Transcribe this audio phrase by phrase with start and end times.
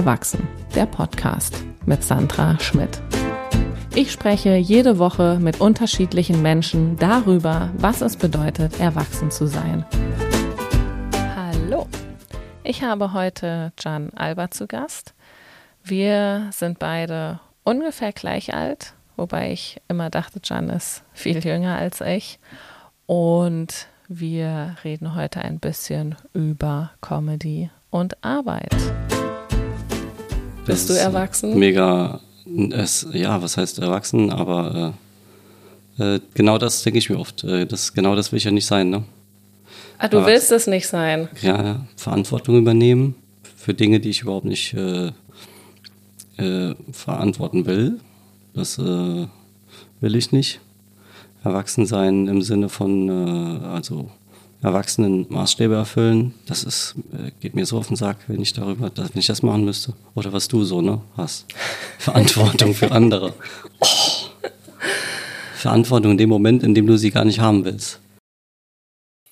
[0.00, 3.02] Erwachsen, der Podcast mit Sandra Schmidt.
[3.94, 9.84] Ich spreche jede Woche mit unterschiedlichen Menschen darüber, was es bedeutet, erwachsen zu sein.
[11.36, 11.86] Hallo,
[12.64, 15.12] ich habe heute Can Alba zu Gast.
[15.84, 22.00] Wir sind beide ungefähr gleich alt, wobei ich immer dachte, Can ist viel jünger als
[22.00, 22.38] ich.
[23.04, 28.74] Und wir reden heute ein bisschen über Comedy und Arbeit.
[30.66, 31.58] Bist du erwachsen?
[31.58, 32.20] Mega,
[32.70, 34.94] es, ja, was heißt erwachsen, aber
[35.98, 37.44] äh, äh, genau das denke ich mir oft.
[37.44, 39.02] Äh, das, genau das will ich ja nicht sein, ne?
[39.98, 40.32] Ah, du erwachsen.
[40.32, 41.28] willst es nicht sein?
[41.42, 43.14] Ja, Verantwortung übernehmen
[43.56, 45.12] für Dinge, die ich überhaupt nicht äh,
[46.38, 48.00] äh, verantworten will.
[48.54, 49.26] Das äh,
[50.00, 50.60] will ich nicht.
[51.42, 53.08] Erwachsen sein im Sinne von,
[53.64, 54.10] also
[54.62, 58.90] Erwachsenen Maßstäbe erfüllen, das ist, äh, geht mir so auf den Sack, wenn ich darüber,
[58.94, 59.94] wenn ich das machen müsste.
[60.14, 61.46] Oder was du so, ne, hast.
[61.98, 63.32] Verantwortung für andere.
[63.80, 63.86] Oh.
[65.54, 68.00] Verantwortung in dem Moment, in dem du sie gar nicht haben willst.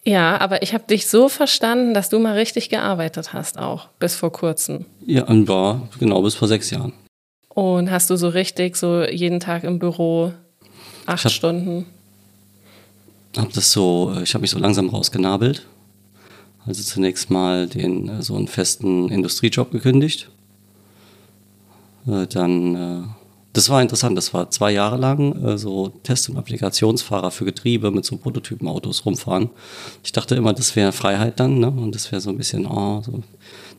[0.05, 4.15] Ja, aber ich habe dich so verstanden, dass du mal richtig gearbeitet hast, auch bis
[4.15, 4.87] vor kurzem.
[5.05, 6.93] Ja, und war genau bis vor sechs Jahren.
[7.49, 10.33] Und hast du so richtig so jeden Tag im Büro
[11.05, 11.87] acht hab, Stunden?
[13.37, 15.67] Habe das so, äh, ich habe mich so langsam rausgenabelt.
[16.67, 20.31] Also zunächst mal den äh, so einen festen Industriejob gekündigt.
[22.07, 23.15] Äh, dann,
[23.53, 28.05] das war interessant, das war zwei Jahre lang so Test- und Applikationsfahrer für Getriebe mit
[28.05, 29.51] so Prototypenautos rumfahren.
[30.05, 31.69] Ich dachte immer, das wäre Freiheit dann, ne?
[31.69, 33.23] Und das wäre so ein bisschen, oh, so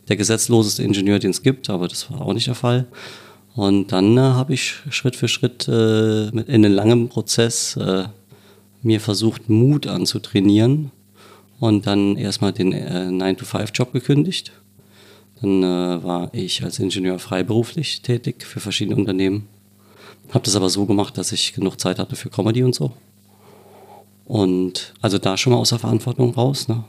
[0.08, 2.88] der gesetzloseste Ingenieur, den es gibt, aber das war auch nicht der Fall.
[3.54, 8.04] Und dann äh, habe ich Schritt für Schritt äh, in einem langen Prozess äh,
[8.82, 10.90] mir versucht, Mut anzutrainieren
[11.58, 14.52] und dann erstmal den äh, 9-to-5-Job gekündigt.
[15.40, 19.46] Dann äh, war ich als Ingenieur freiberuflich tätig für verschiedene Unternehmen.
[20.30, 22.92] Habe das aber so gemacht, dass ich genug Zeit hatte für Comedy und so.
[24.24, 26.68] Und also da schon mal aus der Verantwortung raus.
[26.68, 26.84] Ne?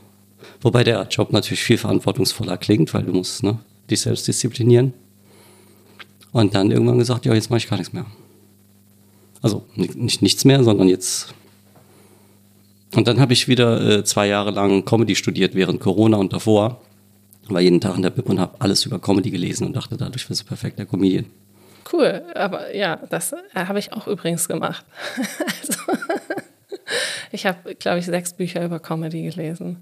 [0.60, 3.58] Wobei der Job natürlich viel verantwortungsvoller klingt, weil du musst ne,
[3.90, 4.94] dich selbst disziplinieren.
[6.30, 8.06] Und dann irgendwann gesagt, ja, jetzt mache ich gar nichts mehr.
[9.42, 11.34] Also nicht, nicht nichts mehr, sondern jetzt
[12.94, 16.80] und dann habe ich wieder äh, zwei Jahre lang Comedy studiert während Corona und davor.
[17.48, 20.28] War jeden Tag in der Bib und habe alles über Comedy gelesen und dachte, dadurch
[20.30, 21.26] wirst du perfekter Comedian.
[21.92, 24.84] Cool, aber ja, das äh, habe ich auch übrigens gemacht.
[25.60, 25.80] also,
[27.32, 29.78] ich habe, glaube ich, sechs Bücher über Comedy gelesen.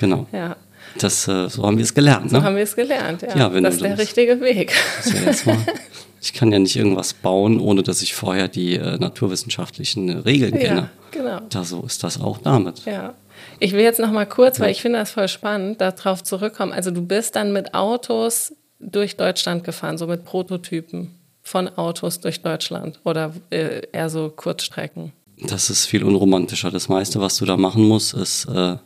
[0.00, 0.26] Genau.
[0.32, 0.56] Ja.
[0.98, 2.32] Das, äh, so haben wir es gelernt.
[2.32, 2.38] Ne?
[2.38, 3.36] So haben wir es gelernt, ja.
[3.36, 4.72] ja das ist der richtige Weg.
[5.06, 5.56] Ja
[6.24, 10.60] ich kann ja nicht irgendwas bauen, ohne dass ich vorher die äh, naturwissenschaftlichen Regeln ja,
[10.60, 10.90] kenne.
[11.10, 11.40] Genau.
[11.50, 12.84] Da so ist das auch damit.
[12.84, 13.14] Ja.
[13.60, 16.72] Ich will jetzt noch mal kurz, weil ich finde das voll spannend, darauf zurückkommen.
[16.72, 22.42] Also du bist dann mit Autos durch Deutschland gefahren, so mit Prototypen von Autos durch
[22.42, 25.12] Deutschland oder äh, eher so Kurzstrecken.
[25.46, 26.70] Das ist viel unromantischer.
[26.70, 28.76] Das meiste, was du da machen musst, ist äh,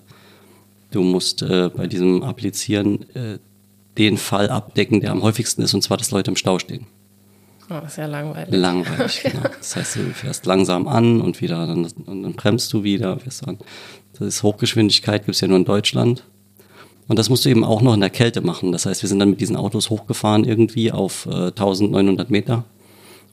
[0.91, 3.38] Du musst äh, bei diesem Applizieren äh,
[3.99, 6.87] den Fall abdecken, der am häufigsten ist, und zwar, dass Leute im Stau stehen.
[7.71, 8.55] Oh, das ist ja langweilig.
[8.55, 9.43] Langweilig, genau.
[9.59, 13.47] Das heißt, du fährst langsam an und wieder, dann, und dann bremst du wieder, fährst
[13.47, 13.59] an.
[14.15, 16.25] Das ist Hochgeschwindigkeit, gibt es ja nur in Deutschland.
[17.09, 18.73] Und das musst du eben auch noch in der Kälte machen.
[18.73, 22.65] Das heißt, wir sind dann mit diesen Autos hochgefahren irgendwie auf äh, 1900 Meter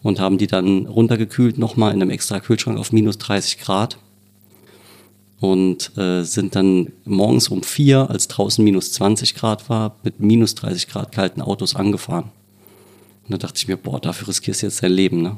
[0.01, 3.97] und haben die dann runtergekühlt nochmal in einem extra Kühlschrank auf minus 30 Grad
[5.40, 10.56] und äh, sind dann morgens um vier, als draußen minus 20 Grad war, mit minus
[10.56, 12.31] 30 Grad kalten Autos angefahren.
[13.27, 15.37] Und da dachte ich mir, boah, dafür riskierst du jetzt dein Leben, ne?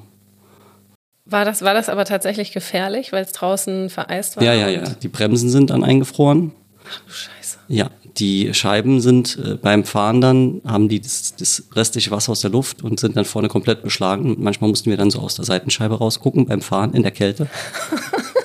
[1.25, 4.43] War das, war das aber tatsächlich gefährlich, weil es draußen vereist war?
[4.43, 4.83] Ja, ja, ja.
[4.83, 6.53] Die Bremsen sind dann eingefroren.
[6.89, 7.57] Ach du Scheiße.
[7.67, 12.41] Ja, die Scheiben sind äh, beim Fahren dann, haben die das, das, restliche Wasser aus
[12.41, 14.31] der Luft und sind dann vorne komplett beschlagen.
[14.31, 17.47] Und manchmal mussten wir dann so aus der Seitenscheibe rausgucken beim Fahren in der Kälte.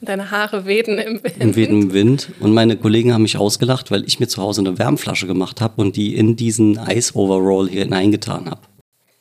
[0.00, 1.36] Deine Haare wehten im Wind.
[1.40, 2.28] Im wehten im Wind.
[2.40, 5.80] Und meine Kollegen haben mich ausgelacht, weil ich mir zu Hause eine Wärmflasche gemacht habe
[5.82, 8.60] und die in diesen Ice-Overall hier hineingetan habe.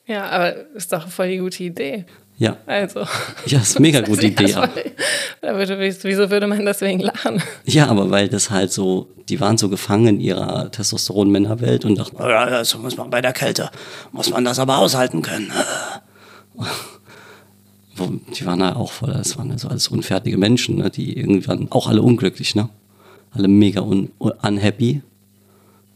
[0.06, 2.06] Ja, aber ist doch voll die gute Idee.
[2.38, 2.58] Ja.
[2.68, 3.02] Also.
[3.48, 4.54] Ja, ist eine mega gute Idee.
[5.42, 7.42] Würde, wieso würde man deswegen lachen?
[7.66, 12.18] Ja, aber weil das halt so, die waren so gefangen in ihrer Testosteron-Männerwelt und dachten,
[12.20, 13.70] ja, das muss man bei der Kälte,
[14.12, 15.52] muss man das aber aushalten können
[18.00, 20.90] die waren da auch voll, das waren so alles unfertige Menschen, ne?
[20.90, 22.70] die irgendwann auch alle unglücklich, ne?
[23.32, 25.02] Alle mega un unhappy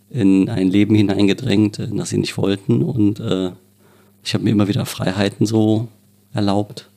[0.09, 2.83] in ein Leben hineingedrängt, in das sie nicht wollten.
[2.83, 3.51] Und äh,
[4.23, 5.87] ich habe mir immer wieder Freiheiten so
[6.33, 6.89] erlaubt,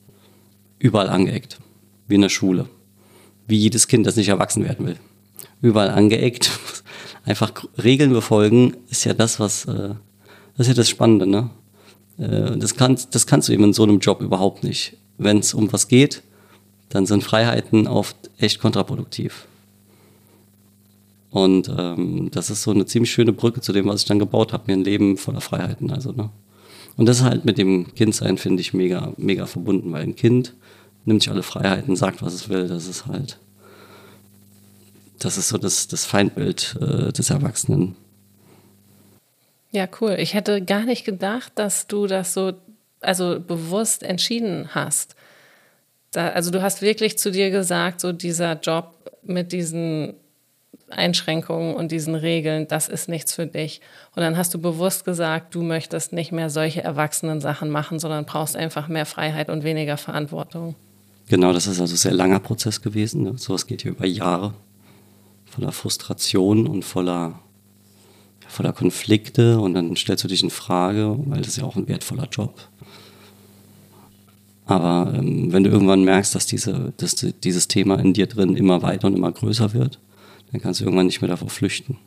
[0.79, 1.61] überall angeeckt,
[2.09, 2.69] wie in der Schule.
[3.47, 4.97] Wie jedes Kind, das nicht erwachsen werden will.
[5.63, 6.51] Überall angeeckt.
[7.25, 7.53] Einfach
[7.83, 9.95] Regeln befolgen ist ja das, was äh,
[10.57, 11.51] Das ist ja das Spannende, ne?
[12.19, 14.97] Äh, das, kannst, das kannst du eben in so einem Job überhaupt nicht.
[15.19, 16.23] Wenn es um was geht,
[16.89, 19.47] dann sind Freiheiten oft echt kontraproduktiv.
[21.31, 24.53] Und ähm, das ist so eine ziemlich schöne Brücke zu dem, was ich dann gebaut
[24.53, 25.91] habe, mir ein Leben voller Freiheiten.
[25.91, 26.31] Also, ne?
[26.97, 30.55] Und das ist halt mit dem Kindsein, finde ich, mega, mega verbunden, weil ein Kind
[31.05, 32.69] nimmt sich alle Freiheiten, sagt, was es will.
[32.69, 33.41] Das ist halt,
[35.19, 37.97] das ist so das, das Feindbild äh, des Erwachsenen.
[39.75, 40.15] Ja, cool.
[40.21, 42.53] Ich hätte gar nicht gedacht, dass du das so,
[43.01, 45.17] also bewusst entschieden hast.
[46.13, 48.95] Da, also du hast wirklich zu dir gesagt, so dieser Job
[49.25, 50.15] mit diesen
[50.91, 53.81] Einschränkungen und diesen Regeln, das ist nichts für dich.
[54.15, 58.27] Und dann hast du bewusst gesagt, du möchtest nicht mehr solche erwachsenen Sachen machen, sondern
[58.27, 60.77] brauchst einfach mehr Freiheit und weniger Verantwortung.
[61.27, 63.25] Genau, das ist also ein sehr langer Prozess gewesen.
[63.25, 63.39] Ne?
[63.39, 64.55] Sowas geht hier über Jahre.
[65.47, 67.41] Voller Frustration und voller,
[68.49, 69.59] voller Konflikte.
[69.61, 72.69] Und dann stellst du dich in Frage, weil das ist ja auch ein wertvoller Job.
[74.67, 78.83] Aber ähm, wenn du irgendwann merkst, dass, diese, dass dieses Thema in dir drin immer
[78.83, 79.99] weiter und immer größer wird,
[80.53, 81.99] dann kannst du irgendwann nicht mehr davor flüchten.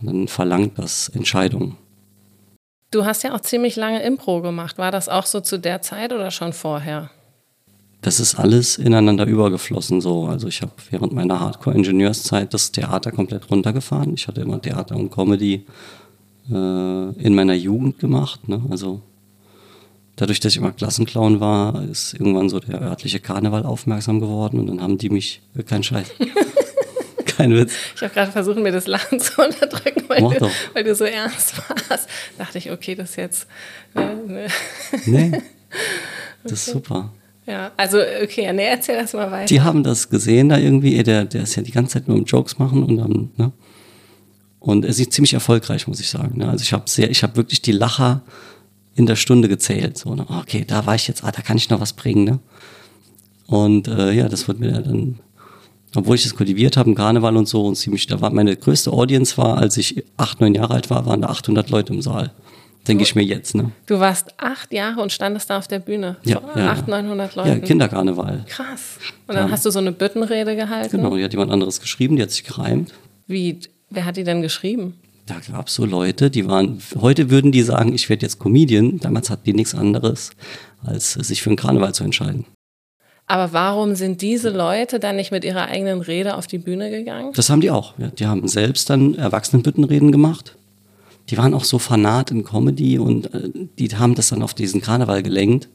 [0.00, 1.76] Und dann verlangt das Entscheidungen.
[2.90, 4.76] Du hast ja auch ziemlich lange Impro gemacht.
[4.76, 7.10] War das auch so zu der Zeit oder schon vorher?
[8.02, 10.24] Das ist alles ineinander übergeflossen so.
[10.24, 14.14] Also ich habe während meiner Hardcore-Ingenieurszeit das Theater komplett runtergefahren.
[14.14, 15.66] Ich hatte immer Theater und Comedy
[16.50, 18.48] äh, in meiner Jugend gemacht.
[18.48, 18.62] Ne?
[18.70, 19.02] Also
[20.16, 24.66] dadurch, dass ich immer Klassenclown war, ist irgendwann so der örtliche Karneval aufmerksam geworden und
[24.66, 26.10] dann haben die mich, äh, kein Scheiß,
[27.26, 27.72] kein Witz.
[27.96, 31.54] Ich habe gerade versucht, mir das Lachen zu unterdrücken, weil, du, weil du, so ernst
[31.68, 32.08] warst.
[32.38, 33.46] Dachte ich, okay, das ist jetzt.
[33.94, 34.46] Äh, ne.
[35.06, 35.32] Nee,
[36.42, 37.12] das ist super.
[37.50, 39.46] Ja, also okay, nee, erzähl das mal weiter.
[39.46, 42.24] Die haben das gesehen da irgendwie, der, der ist ja die ganze Zeit nur im
[42.24, 43.52] Jokes machen und dann, ne?
[44.60, 46.38] Und er ist ziemlich erfolgreich, muss ich sagen.
[46.38, 46.48] Ne?
[46.48, 48.22] Also ich habe sehr, ich habe wirklich die Lacher
[48.94, 49.96] in der Stunde gezählt.
[49.96, 50.26] So, ne?
[50.28, 52.38] Okay, da war ich jetzt, ah, da kann ich noch was bringen, ne?
[53.46, 55.18] Und äh, ja, das wird mir dann
[55.96, 58.92] obwohl ich das kultiviert habe im Karneval und so und ziemlich, da war meine größte
[58.92, 62.32] Audience war, als ich acht, neun Jahre alt war, waren da 800 Leute im Saal.
[62.88, 63.72] Denke ich mir jetzt, ne?
[63.86, 66.16] Du warst acht Jahre und standest da auf der Bühne.
[66.24, 67.48] Ja, so ja 800, 900 Leute.
[67.50, 68.44] Ja, Kinderkarneval.
[68.48, 68.98] Krass.
[69.26, 69.52] Und dann ja.
[69.52, 70.96] hast du so eine Büttenrede gehalten?
[70.96, 72.94] Genau, die hat jemand anderes geschrieben, die hat sich gereimt.
[73.26, 73.60] Wie,
[73.90, 74.94] wer hat die denn geschrieben?
[75.26, 78.98] Da gab es so Leute, die waren, heute würden die sagen, ich werde jetzt Comedian.
[78.98, 80.30] Damals hatten die nichts anderes,
[80.84, 82.46] als sich für einen Karneval zu entscheiden.
[83.26, 87.32] Aber warum sind diese Leute dann nicht mit ihrer eigenen Rede auf die Bühne gegangen?
[87.36, 87.96] Das haben die auch.
[87.96, 88.08] Ja.
[88.08, 90.56] Die haben selbst dann Erwachsenenbüttenreden gemacht.
[91.30, 94.80] Die waren auch so fanat in Comedy und äh, die haben das dann auf diesen
[94.80, 95.68] Karneval gelenkt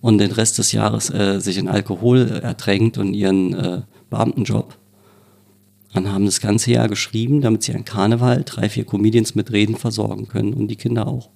[0.00, 4.76] und den Rest des Jahres äh, sich in Alkohol ertränkt und ihren äh, Beamtenjob.
[5.92, 9.76] Und haben das ganze Jahr geschrieben, damit sie an Karneval drei, vier Comedians mit Reden
[9.76, 11.30] versorgen können und die Kinder auch.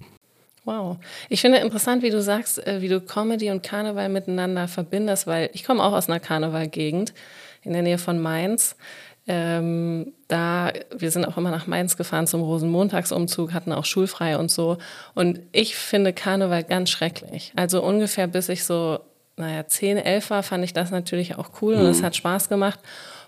[0.64, 0.96] Wow.
[1.28, 5.50] Ich finde interessant, wie du sagst, äh, wie du Comedy und Karneval miteinander verbindest, weil
[5.52, 7.12] ich komme auch aus einer Karnevalgegend
[7.62, 8.76] in der Nähe von Mainz.
[9.26, 14.50] Ähm, da, wir sind auch immer nach Mainz gefahren zum Rosenmontagsumzug, hatten auch schulfrei und
[14.50, 14.76] so.
[15.14, 17.52] Und ich finde Karneval ganz schrecklich.
[17.56, 19.00] Also ungefähr bis ich so,
[19.36, 22.06] naja, 10, 11 war, fand ich das natürlich auch cool und es mhm.
[22.06, 22.80] hat Spaß gemacht.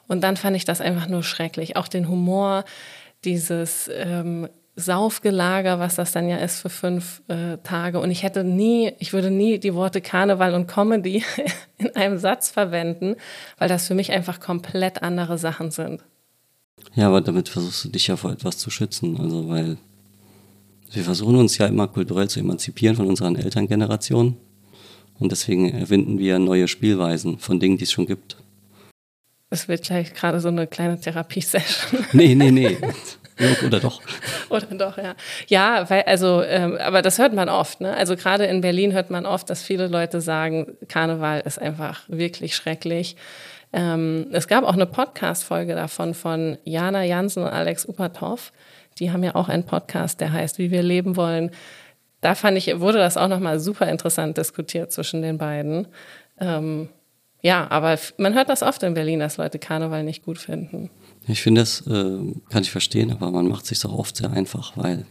[0.07, 1.77] Und dann fand ich das einfach nur schrecklich.
[1.77, 2.65] Auch den Humor,
[3.25, 7.99] dieses ähm, Saufgelager, was das dann ja ist für fünf äh, Tage.
[7.99, 11.25] Und ich hätte nie, ich würde nie die Worte Karneval und Comedy
[11.79, 13.17] in einem Satz verwenden,
[13.59, 16.03] weil das für mich einfach komplett andere Sachen sind.
[16.95, 19.19] Ja, aber damit versuchst du dich ja vor etwas zu schützen.
[19.19, 19.79] Also, weil
[20.93, 24.37] wir versuchen uns ja immer kulturell zu emanzipieren von unseren Elterngenerationen.
[25.19, 28.37] Und deswegen erfinden wir neue Spielweisen von Dingen, die es schon gibt.
[29.49, 32.05] Es wird gleich gerade so eine kleine Therapiesession.
[32.13, 32.77] Nee, nee, nee.
[33.67, 34.01] Oder doch?
[34.49, 35.15] Oder doch, ja.
[35.49, 37.95] Ja, weil, also, ähm, aber das hört man oft, ne?
[37.95, 42.57] Also gerade in Berlin hört man oft, dass viele Leute sagen, Karneval ist einfach wirklich
[42.57, 43.17] schrecklich.
[43.73, 48.53] Ähm, es gab auch eine Podcast-Folge davon von Jana Jansen und Alex Upatov.
[48.99, 51.51] Die haben ja auch einen Podcast, der heißt Wie wir leben wollen.
[52.23, 55.89] Da fand ich, wurde das auch nochmal super interessant diskutiert zwischen den beiden.
[56.41, 56.89] Ähm,
[57.47, 60.91] ja, aber man hört das oft in Berlin, dass Leute Karneval nicht gut finden.
[61.29, 64.77] Ich finde, das äh, kann ich verstehen, aber man macht sich auch oft sehr einfach,
[64.77, 65.07] weil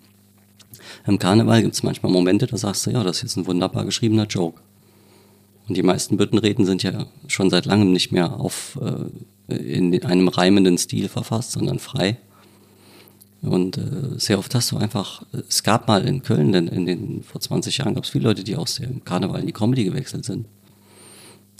[1.07, 3.85] im Karneval gibt es manchmal Momente, da sagst du, ja, das ist jetzt ein wunderbar
[3.85, 4.59] geschriebener Joke.
[5.69, 8.77] Und die meisten Büttenreden sind ja schon seit langem nicht mehr auf,
[9.49, 12.17] äh, in einem reimenden Stil verfasst, sondern frei.
[13.41, 17.23] Und äh, sehr oft hast du einfach, es gab mal in Köln, denn in den
[17.23, 20.25] vor 20 Jahren gab es viele Leute, die aus dem Karneval in die Comedy gewechselt
[20.25, 20.47] sind.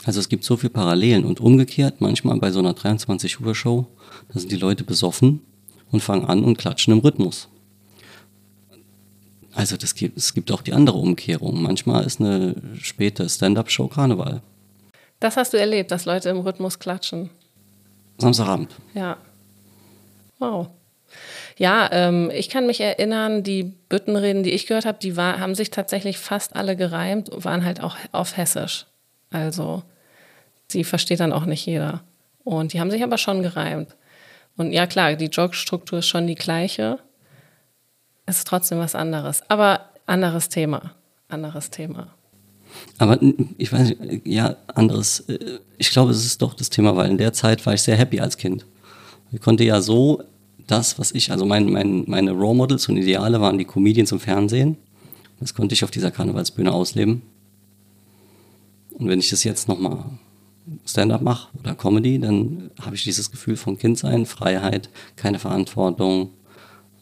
[0.05, 3.88] Also es gibt so viele Parallelen und umgekehrt, manchmal bei so einer 23 Uhr Show,
[4.31, 5.41] da sind die Leute besoffen
[5.91, 7.50] und fangen an und klatschen im Rhythmus.
[9.53, 11.62] Also das gibt, es gibt auch die andere Umkehrung.
[11.62, 14.41] Manchmal ist eine späte Stand-up-Show Karneval.
[15.19, 17.31] Das hast du erlebt, dass Leute im Rhythmus klatschen.
[18.17, 18.75] Samstagabend.
[18.93, 19.17] Ja.
[20.39, 20.67] Wow.
[21.57, 25.55] Ja, ähm, ich kann mich erinnern, die Büttenreden, die ich gehört habe, die war, haben
[25.55, 28.85] sich tatsächlich fast alle gereimt, waren halt auch auf Hessisch.
[29.29, 29.83] Also,
[30.75, 32.03] die versteht dann auch nicht jeder.
[32.44, 33.96] Und die haben sich aber schon gereimt.
[34.58, 37.00] Und ja, klar, die Jogstruktur ist schon die gleiche.
[38.25, 39.41] Es ist trotzdem was anderes.
[39.50, 40.96] Aber anderes Thema.
[41.27, 42.13] Anderes Thema.
[42.98, 43.20] Aber
[43.58, 45.22] ich weiß nicht, ja, anderes.
[45.22, 47.96] Äh, ich glaube, es ist doch das Thema, weil in der Zeit war ich sehr
[47.96, 48.65] happy als Kind.
[49.32, 50.24] Ich konnte ja so
[50.67, 54.20] das, was ich, also mein, mein, meine Role Models und Ideale waren die Comedians im
[54.20, 54.77] Fernsehen.
[55.39, 57.22] Das konnte ich auf dieser Karnevalsbühne ausleben.
[58.94, 60.05] Und wenn ich das jetzt nochmal
[60.86, 66.31] Stand-up mache oder Comedy, dann habe ich dieses Gefühl von Kindsein, Freiheit, keine Verantwortung,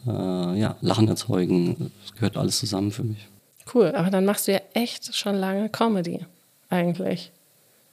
[0.05, 1.91] äh, ja, Lachen erzeugen.
[2.01, 3.27] Das gehört alles zusammen für mich.
[3.73, 6.25] Cool, aber dann machst du ja echt schon lange Comedy,
[6.69, 7.31] eigentlich.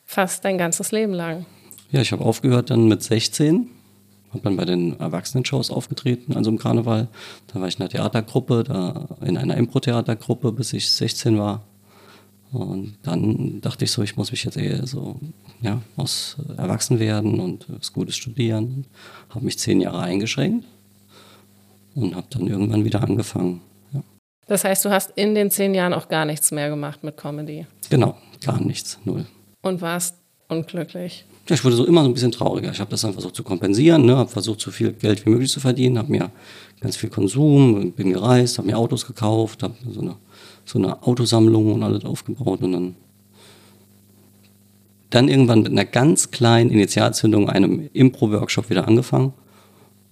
[0.04, 1.46] Fast dein ganzes Leben lang.
[1.92, 3.70] Ja, ich habe aufgehört dann mit 16
[4.30, 7.08] habe dann bei den Erwachsenen-Shows aufgetreten, also im Karneval.
[7.48, 11.62] Da war ich in einer Theatergruppe, da in einer Impro-Theatergruppe, bis ich 16 war.
[12.52, 15.20] Und dann dachte ich so, ich muss mich jetzt eher so
[15.60, 18.86] ja, aus erwachsen werden und was Gutes studieren.
[19.28, 20.64] Habe mich zehn Jahre eingeschränkt
[21.94, 23.60] und habe dann irgendwann wieder angefangen.
[23.92, 24.02] Ja.
[24.48, 27.66] Das heißt, du hast in den zehn Jahren auch gar nichts mehr gemacht mit Comedy?
[27.88, 29.26] Genau, gar nichts, null.
[29.62, 30.16] Und warst
[30.48, 31.24] unglücklich?
[31.48, 32.70] Ja, ich wurde so immer so ein bisschen trauriger.
[32.70, 35.50] Ich habe das dann versucht zu kompensieren, ne, habe versucht, so viel Geld wie möglich
[35.50, 36.30] zu verdienen, habe mir
[36.80, 40.16] ganz viel Konsum, bin gereist, habe mir Autos gekauft, habe so eine,
[40.70, 42.94] so eine Autosammlung und alles aufgebaut und dann
[45.10, 49.34] dann irgendwann mit einer ganz kleinen Initialzündung einem Impro-Workshop wieder angefangen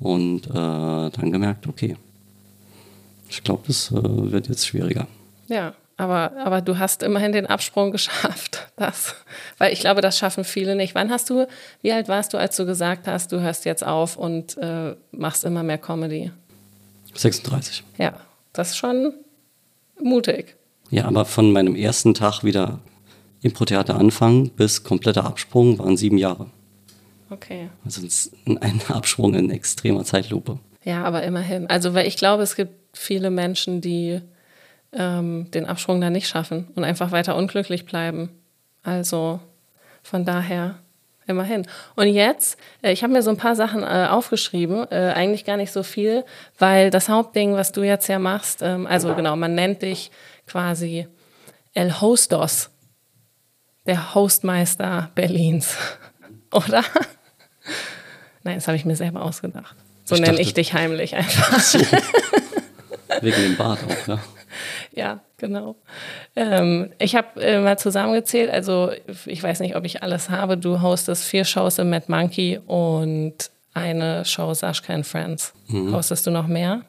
[0.00, 1.96] und äh, dann gemerkt, okay,
[3.28, 5.06] ich glaube, das äh, wird jetzt schwieriger.
[5.46, 8.66] Ja, aber, aber du hast immerhin den Absprung geschafft.
[8.76, 9.14] Das,
[9.58, 10.96] weil ich glaube, das schaffen viele nicht.
[10.96, 11.46] Wann hast du,
[11.80, 15.44] wie alt warst du, als du gesagt hast, du hörst jetzt auf und äh, machst
[15.44, 16.32] immer mehr Comedy?
[17.14, 17.84] 36.
[17.98, 18.14] Ja,
[18.52, 19.14] das ist schon
[20.02, 20.56] mutig.
[20.90, 22.80] Ja, aber von meinem ersten Tag wieder
[23.42, 26.46] Impro-Theater anfangen bis kompletter Absprung waren sieben Jahre.
[27.30, 27.68] Okay.
[27.84, 28.02] Also
[28.46, 30.58] ein Absprung in extremer Zeitlupe.
[30.84, 31.68] Ja, aber immerhin.
[31.68, 34.20] Also, weil ich glaube, es gibt viele Menschen, die
[34.92, 38.30] ähm, den Absprung dann nicht schaffen und einfach weiter unglücklich bleiben.
[38.82, 39.40] Also
[40.02, 40.78] von daher
[41.28, 41.66] immerhin.
[41.94, 45.56] Und jetzt, äh, ich habe mir so ein paar Sachen äh, aufgeschrieben, äh, eigentlich gar
[45.56, 46.24] nicht so viel,
[46.58, 50.10] weil das Hauptding, was du jetzt ja machst, ähm, also genau, man nennt dich
[50.46, 51.06] quasi
[51.74, 52.70] El Hostos,
[53.86, 55.76] der Hostmeister Berlins,
[56.52, 56.82] oder?
[58.42, 59.76] Nein, das habe ich mir selber ausgedacht.
[60.04, 61.60] So nenne ich dich heimlich einfach.
[61.60, 61.78] So.
[63.20, 64.18] Wegen dem Bart auch, ja.
[64.98, 65.76] Ja, genau.
[66.34, 68.90] Ähm, ich habe äh, mal zusammengezählt, also
[69.26, 70.58] ich weiß nicht, ob ich alles habe.
[70.58, 73.34] Du hostest vier Shows im Mad Monkey und
[73.74, 75.54] eine Show Sascha and Friends.
[75.68, 75.94] Mhm.
[75.94, 76.82] Hostest du noch mehr?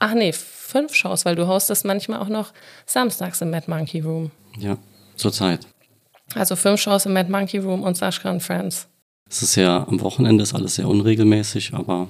[0.00, 2.52] Ach nee, fünf Shows, weil du hostest manchmal auch noch
[2.84, 4.32] samstags im Mad Monkey Room.
[4.58, 4.76] Ja,
[5.14, 5.60] zurzeit.
[6.34, 8.88] Also fünf Shows im Mad Monkey Room und Sascha and Friends.
[9.28, 12.08] Es ist ja am Wochenende ist alles sehr unregelmäßig, aber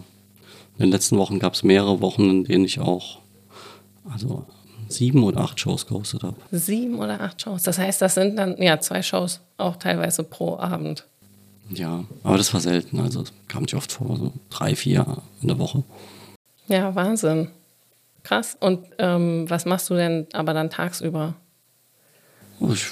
[0.79, 3.19] in den letzten Wochen gab es mehrere Wochen, in denen ich auch
[4.11, 4.47] also
[4.93, 6.37] sieben oder acht Shows gehostet habe.
[6.51, 7.63] Sieben oder acht Shows.
[7.63, 11.05] Das heißt, das sind dann ja zwei Shows auch teilweise pro Abend.
[11.71, 13.01] Ja, aber das war selten.
[13.01, 15.85] Also kam nicht oft vor, so drei, vier in der Woche.
[16.67, 17.49] Ja, Wahnsinn.
[18.23, 18.57] Krass.
[18.59, 21.35] Und ähm, was machst du denn aber dann tagsüber?
[22.61, 22.87] Oh, ich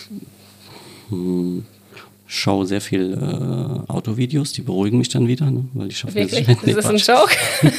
[1.10, 1.66] hm,
[2.26, 5.68] schaue sehr viel äh, Autovideos, die beruhigen mich dann wieder, ne?
[5.74, 6.48] weil ich schaffe Wirklich?
[6.48, 7.34] Ist das ein Joke?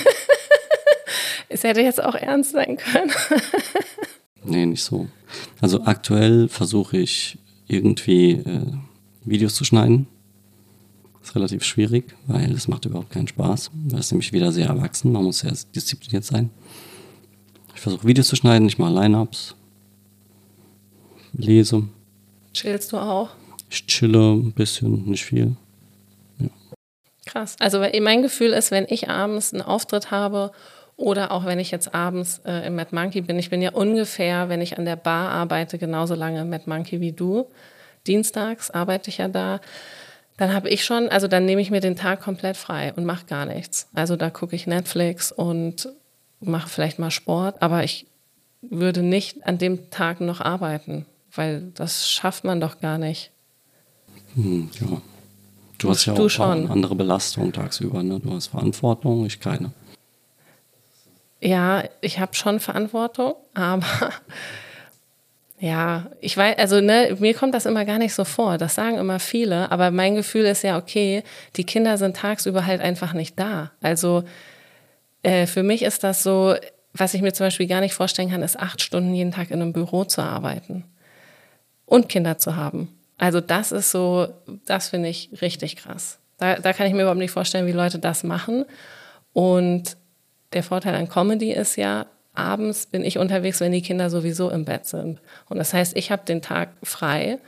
[1.50, 3.12] Es hätte jetzt auch ernst sein können.
[4.44, 5.08] nee, nicht so.
[5.60, 7.38] Also aktuell versuche ich
[7.68, 8.62] irgendwie äh,
[9.26, 10.08] Videos zu schneiden.
[11.20, 13.72] Das ist relativ schwierig, weil es macht überhaupt keinen Spaß.
[13.90, 15.12] Das ist nämlich wieder sehr erwachsen.
[15.12, 16.52] Man muss sehr diszipliniert sein.
[17.76, 19.56] Ich versuche Videos zu schneiden, ich mache Line-Ups,
[21.34, 21.88] lese.
[22.54, 23.30] Chillst du auch?
[23.70, 25.56] Ich chille ein bisschen, nicht viel.
[26.40, 26.50] Ja.
[27.26, 27.56] Krass.
[27.60, 30.52] Also mein Gefühl ist, wenn ich abends einen Auftritt habe
[31.00, 33.40] oder auch wenn ich jetzt abends äh, im Mad Monkey bin.
[33.40, 37.00] Ich bin ja ungefähr, wenn ich an der Bar arbeite, genauso lange im Mad Monkey
[37.00, 37.48] wie du.
[38.06, 39.62] Dienstags arbeite ich ja da.
[40.36, 43.26] Dann habe ich schon, also dann nehme ich mir den Tag komplett frei und mache
[43.26, 43.88] gar nichts.
[43.94, 45.88] Also da gucke ich Netflix und
[46.42, 48.06] mache vielleicht mal Sport, aber ich
[48.62, 53.32] würde nicht an dem Tag noch arbeiten, weil das schafft man doch gar nicht.
[54.36, 55.02] Hm, ja.
[55.78, 58.04] Du, hast ja auch andere Belastung tagsüber.
[58.04, 58.20] Ne?
[58.20, 59.72] Du hast Verantwortung, ich keine.
[61.42, 64.12] Ja, ich habe schon Verantwortung, aber
[65.60, 68.58] ja, ich weiß, also ne, mir kommt das immer gar nicht so vor.
[68.58, 71.24] Das sagen immer viele, aber mein Gefühl ist ja, okay,
[71.58, 73.72] die Kinder sind tagsüber halt einfach nicht da.
[73.82, 74.24] Also
[75.22, 76.56] äh, für mich ist das so,
[76.94, 79.62] was ich mir zum Beispiel gar nicht vorstellen kann, ist acht Stunden jeden Tag in
[79.62, 80.86] einem Büro zu arbeiten
[81.86, 82.98] und Kinder zu haben.
[83.18, 84.30] Also das ist so,
[84.66, 86.20] das finde ich richtig krass.
[86.38, 88.64] Da, da kann ich mir überhaupt nicht vorstellen, wie Leute das machen.
[89.34, 89.98] Und
[90.54, 94.66] der Vorteil an Comedy ist ja, abends bin ich unterwegs, wenn die Kinder sowieso im
[94.66, 95.20] Bett sind.
[95.50, 97.40] Und das heißt, ich habe den Tag frei,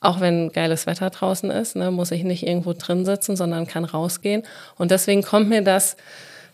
[0.00, 3.84] auch wenn geiles Wetter draußen ist, ne, muss ich nicht irgendwo drin sitzen, sondern kann
[3.84, 4.42] rausgehen.
[4.76, 5.96] Und deswegen kommt mir das,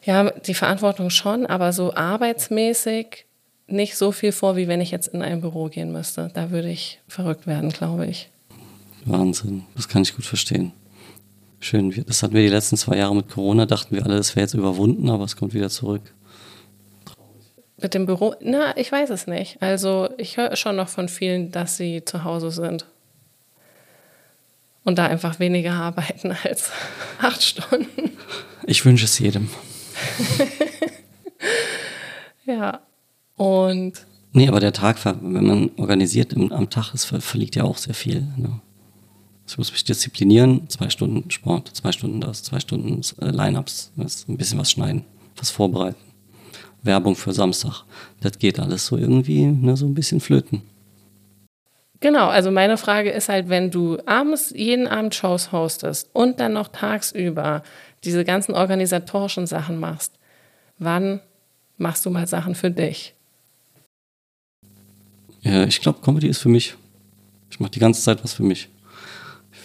[0.03, 3.27] ja, die Verantwortung schon, aber so arbeitsmäßig
[3.67, 6.31] nicht so viel vor, wie wenn ich jetzt in ein Büro gehen müsste.
[6.35, 8.31] Da würde ich verrückt werden, glaube ich.
[9.05, 10.73] Wahnsinn, das kann ich gut verstehen.
[11.63, 14.45] Schön, das hatten wir die letzten zwei Jahre mit Corona, dachten wir alle, das wäre
[14.45, 16.15] jetzt überwunden, aber es kommt wieder zurück.
[17.77, 18.35] Mit dem Büro?
[18.41, 19.61] Na, ich weiß es nicht.
[19.61, 22.87] Also ich höre schon noch von vielen, dass sie zu Hause sind.
[24.85, 26.71] Und da einfach weniger arbeiten als
[27.21, 28.11] acht Stunden.
[28.67, 29.49] Ich wünsche es jedem.
[32.47, 32.81] ja.
[33.37, 34.07] Und.
[34.33, 38.23] Nee, aber der Tag, wenn man organisiert am Tag ist, verliegt ja auch sehr viel.
[38.37, 38.61] Ne?
[39.51, 44.37] Ich muss mich disziplinieren, zwei Stunden Sport, zwei Stunden das, zwei Stunden äh, Line-Ups, ein
[44.37, 45.05] bisschen was schneiden,
[45.37, 45.99] was vorbereiten.
[46.83, 47.83] Werbung für Samstag.
[48.21, 50.63] Das geht alles so irgendwie ne, so ein bisschen flöten.
[51.99, 56.53] Genau, also meine Frage ist halt, wenn du abends jeden Abend Shows hostest und dann
[56.53, 57.65] noch tagsüber
[58.05, 60.13] diese ganzen organisatorischen Sachen machst,
[60.79, 61.21] wann
[61.77, 63.15] machst du mal Sachen für dich?
[65.43, 66.77] Ja, ich glaube, Comedy ist für mich.
[67.51, 68.69] Ich mache die ganze Zeit was für mich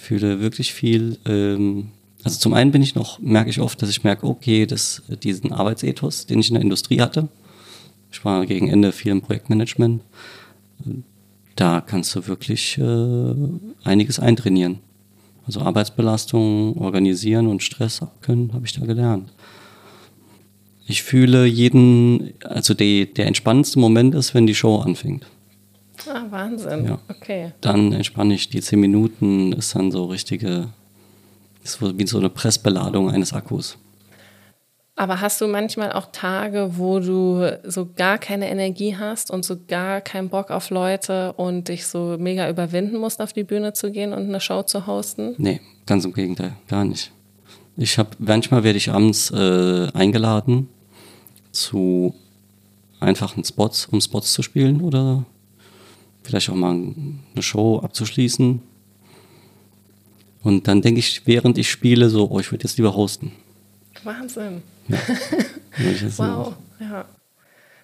[0.05, 1.17] fühle wirklich viel.
[1.25, 1.89] Ähm,
[2.23, 5.51] also zum einen bin ich noch, merke ich oft, dass ich merke, okay, dass diesen
[5.51, 7.27] Arbeitsethos, den ich in der Industrie hatte,
[8.11, 10.01] ich war gegen Ende viel im Projektmanagement,
[11.55, 13.35] da kannst du wirklich äh,
[13.83, 14.79] einiges eintrainieren.
[15.45, 19.31] Also Arbeitsbelastung, organisieren und Stress abkönnen, habe ich da gelernt.
[20.87, 25.25] Ich fühle jeden, also die, der entspannendste Moment ist, wenn die Show anfängt.
[26.07, 26.85] Ah, Wahnsinn.
[26.85, 26.99] Ja.
[27.09, 27.51] Okay.
[27.61, 30.69] Dann entspanne ich die zehn Minuten, ist dann so richtige,
[31.63, 33.77] ist wie so eine Pressbeladung eines Akkus.
[34.97, 39.57] Aber hast du manchmal auch Tage, wo du so gar keine Energie hast und so
[39.67, 43.91] gar keinen Bock auf Leute und dich so mega überwinden musst, auf die Bühne zu
[43.91, 45.35] gehen und eine Show zu hosten?
[45.37, 47.11] Nee, ganz im Gegenteil, gar nicht.
[47.75, 50.69] Ich habe manchmal werde ich abends äh, eingeladen
[51.51, 52.15] zu
[53.01, 55.25] einfachen Spots, um Spots zu spielen oder
[56.25, 58.61] vielleicht auch mal eine Show abzuschließen.
[60.43, 63.31] Und dann denke ich, während ich spiele, so, oh, ich würde jetzt lieber hosten.
[64.03, 64.61] Wahnsinn.
[64.87, 64.97] Ja.
[66.17, 67.05] wow, ja.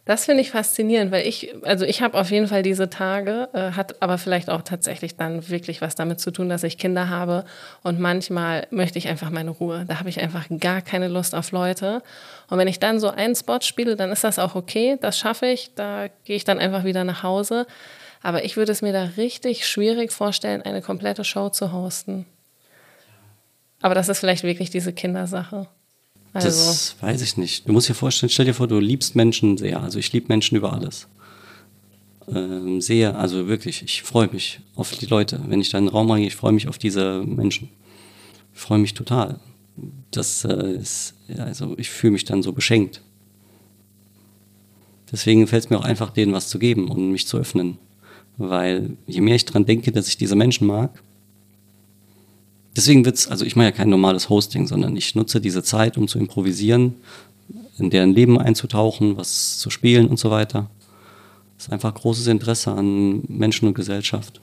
[0.05, 3.71] Das finde ich faszinierend, weil ich, also ich habe auf jeden Fall diese Tage, äh,
[3.73, 7.45] hat aber vielleicht auch tatsächlich dann wirklich was damit zu tun, dass ich Kinder habe
[7.83, 9.85] und manchmal möchte ich einfach meine Ruhe.
[9.87, 12.01] Da habe ich einfach gar keine Lust auf Leute.
[12.49, 15.45] Und wenn ich dann so einen Spot spiele, dann ist das auch okay, das schaffe
[15.45, 17.67] ich, da gehe ich dann einfach wieder nach Hause.
[18.21, 22.25] Aber ich würde es mir da richtig schwierig vorstellen, eine komplette Show zu hosten.
[23.81, 25.67] Aber das ist vielleicht wirklich diese Kindersache.
[26.33, 26.47] Also.
[26.47, 27.67] Das weiß ich nicht.
[27.67, 29.81] Du musst dir vorstellen, stell dir vor, du liebst Menschen sehr.
[29.81, 31.07] Also ich liebe Menschen über alles.
[32.33, 35.41] Ähm, sehr, also wirklich, ich freue mich auf die Leute.
[35.47, 37.69] Wenn ich da in den Raum reingehe, ich freue mich auf diese Menschen.
[38.53, 39.39] Ich freue mich total.
[40.11, 43.01] Das äh, ist, ja, also ich fühle mich dann so beschenkt.
[45.11, 47.77] Deswegen fällt es mir auch einfach, denen was zu geben und mich zu öffnen.
[48.37, 51.01] Weil je mehr ich daran denke, dass ich diese Menschen mag,
[52.75, 56.07] deswegen wird's, also ich mache ja kein normales Hosting, sondern ich nutze diese Zeit, um
[56.07, 56.95] zu improvisieren,
[57.77, 60.69] in deren Leben einzutauchen, was zu spielen und so weiter.
[61.57, 64.41] Das ist einfach großes Interesse an Menschen und Gesellschaft.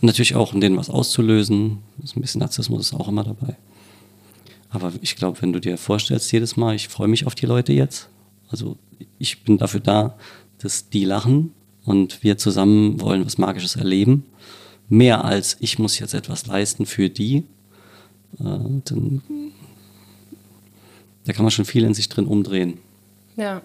[0.00, 1.78] Und natürlich auch, in denen was auszulösen.
[1.98, 3.56] Ein bisschen Narzissmus ist auch immer dabei.
[4.68, 7.72] Aber ich glaube, wenn du dir vorstellst, jedes Mal, ich freue mich auf die Leute
[7.72, 8.08] jetzt.
[8.48, 8.76] Also
[9.18, 10.18] ich bin dafür da,
[10.58, 11.52] dass die lachen,
[11.86, 14.26] und wir zusammen wollen was Magisches erleben.
[14.88, 17.44] Mehr als ich muss jetzt etwas leisten für die.
[18.38, 18.44] Äh,
[18.84, 19.22] dann,
[21.24, 22.78] da kann man schon viel in sich drin umdrehen.
[23.36, 23.62] Ja,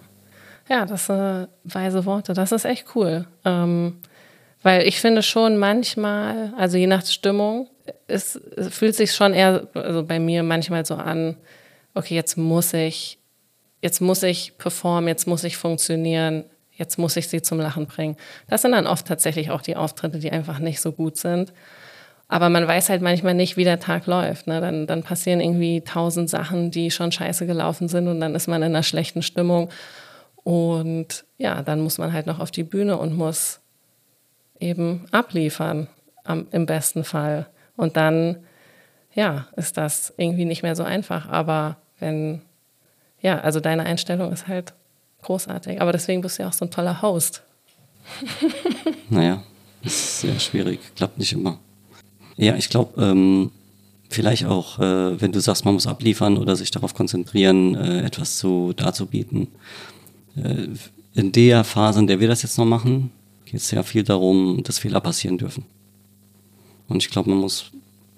[0.69, 2.33] ja, das sind äh, weise Worte.
[2.33, 3.27] Das ist echt cool.
[3.43, 3.97] Ähm,
[4.63, 7.67] weil ich finde schon manchmal, also je nach Stimmung,
[8.07, 11.35] es, es fühlt sich schon eher, also bei mir manchmal so an,
[11.95, 13.17] okay, jetzt muss ich,
[13.81, 16.45] jetzt muss ich performen, jetzt muss ich funktionieren,
[16.81, 18.17] jetzt muss ich sie zum Lachen bringen.
[18.49, 21.53] Das sind dann oft tatsächlich auch die Auftritte, die einfach nicht so gut sind.
[22.27, 24.47] Aber man weiß halt manchmal nicht, wie der Tag läuft.
[24.47, 24.59] Ne?
[24.59, 28.63] Dann, dann passieren irgendwie tausend Sachen, die schon scheiße gelaufen sind und dann ist man
[28.63, 29.69] in einer schlechten Stimmung.
[30.43, 33.59] Und ja, dann muss man halt noch auf die Bühne und muss
[34.59, 35.87] eben abliefern,
[36.23, 37.47] am, im besten Fall.
[37.77, 38.37] Und dann,
[39.13, 41.29] ja, ist das irgendwie nicht mehr so einfach.
[41.29, 42.41] Aber wenn,
[43.19, 44.73] ja, also deine Einstellung ist halt
[45.21, 45.81] großartig.
[45.81, 47.43] Aber deswegen bist du ja auch so ein toller Host.
[49.09, 49.43] naja,
[49.83, 51.59] ist sehr schwierig, klappt nicht immer.
[52.37, 53.51] Ja, ich glaube, ähm,
[54.09, 58.37] vielleicht auch, äh, wenn du sagst, man muss abliefern oder sich darauf konzentrieren, äh, etwas
[58.37, 59.47] zu darzubieten.
[60.35, 60.67] Äh,
[61.13, 63.11] in der Phase, in der wir das jetzt noch machen,
[63.45, 65.65] geht es sehr viel darum, dass Fehler passieren dürfen.
[66.87, 67.71] Und ich glaube, man muss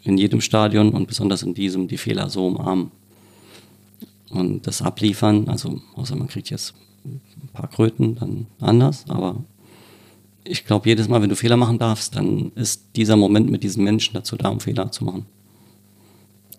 [0.03, 2.91] in jedem Stadion und besonders in diesem die Fehler so umarmen.
[4.29, 6.73] Und das abliefern, also außer man kriegt jetzt
[7.05, 9.43] ein paar Kröten, dann anders, aber
[10.43, 13.83] ich glaube, jedes Mal, wenn du Fehler machen darfst, dann ist dieser Moment mit diesen
[13.83, 15.25] Menschen dazu da, um Fehler zu machen.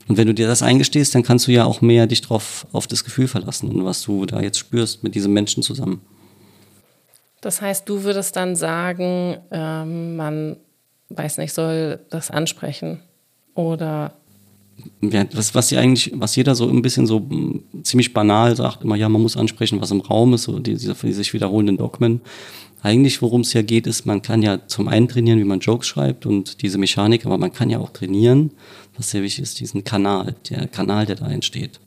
[0.07, 2.87] Und wenn du dir das eingestehst, dann kannst du ja auch mehr dich drauf auf
[2.87, 6.01] das Gefühl verlassen und was du da jetzt spürst mit diesem Menschen zusammen.
[7.41, 10.57] Das heißt, du würdest dann sagen, ähm, man
[11.11, 13.01] weiß nicht, soll das ansprechen
[13.55, 14.15] oder
[15.01, 18.97] ja, was, sie eigentlich, was jeder so ein bisschen so hm, ziemlich banal sagt, immer
[18.97, 22.21] ja, man muss ansprechen, was im Raum ist, so diese, diese sich wiederholenden Dogmen.
[22.83, 25.87] Eigentlich, worum es ja geht, ist, man kann ja zum einen trainieren, wie man Jokes
[25.87, 28.51] schreibt und diese Mechanik, aber man kann ja auch trainieren,
[28.97, 31.81] was sehr wichtig ist, diesen Kanal, der Kanal, der da entsteht.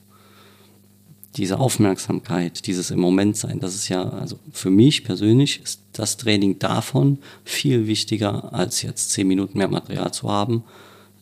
[1.36, 6.18] Diese Aufmerksamkeit, dieses im Moment sein, das ist ja, also für mich persönlich ist das
[6.18, 10.64] Training davon viel wichtiger, als jetzt zehn Minuten mehr Material zu haben,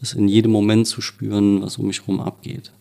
[0.05, 2.71] es in jedem Moment zu spüren, was um mich herum abgeht.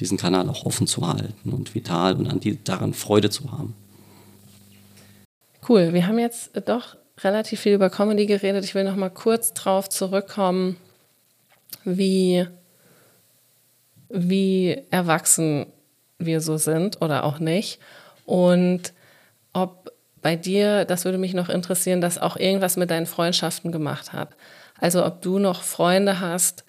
[0.00, 3.74] Diesen Kanal auch offen zu halten und vital und an die, daran Freude zu haben.
[5.68, 8.64] Cool, wir haben jetzt doch relativ viel über Comedy geredet.
[8.64, 10.76] Ich will noch mal kurz drauf zurückkommen,
[11.84, 12.46] wie,
[14.08, 15.66] wie erwachsen
[16.18, 17.78] wir so sind oder auch nicht.
[18.24, 18.92] Und
[19.52, 24.12] ob bei dir, das würde mich noch interessieren, dass auch irgendwas mit deinen Freundschaften gemacht
[24.12, 24.30] hat.
[24.82, 26.64] Also ob du noch Freunde hast,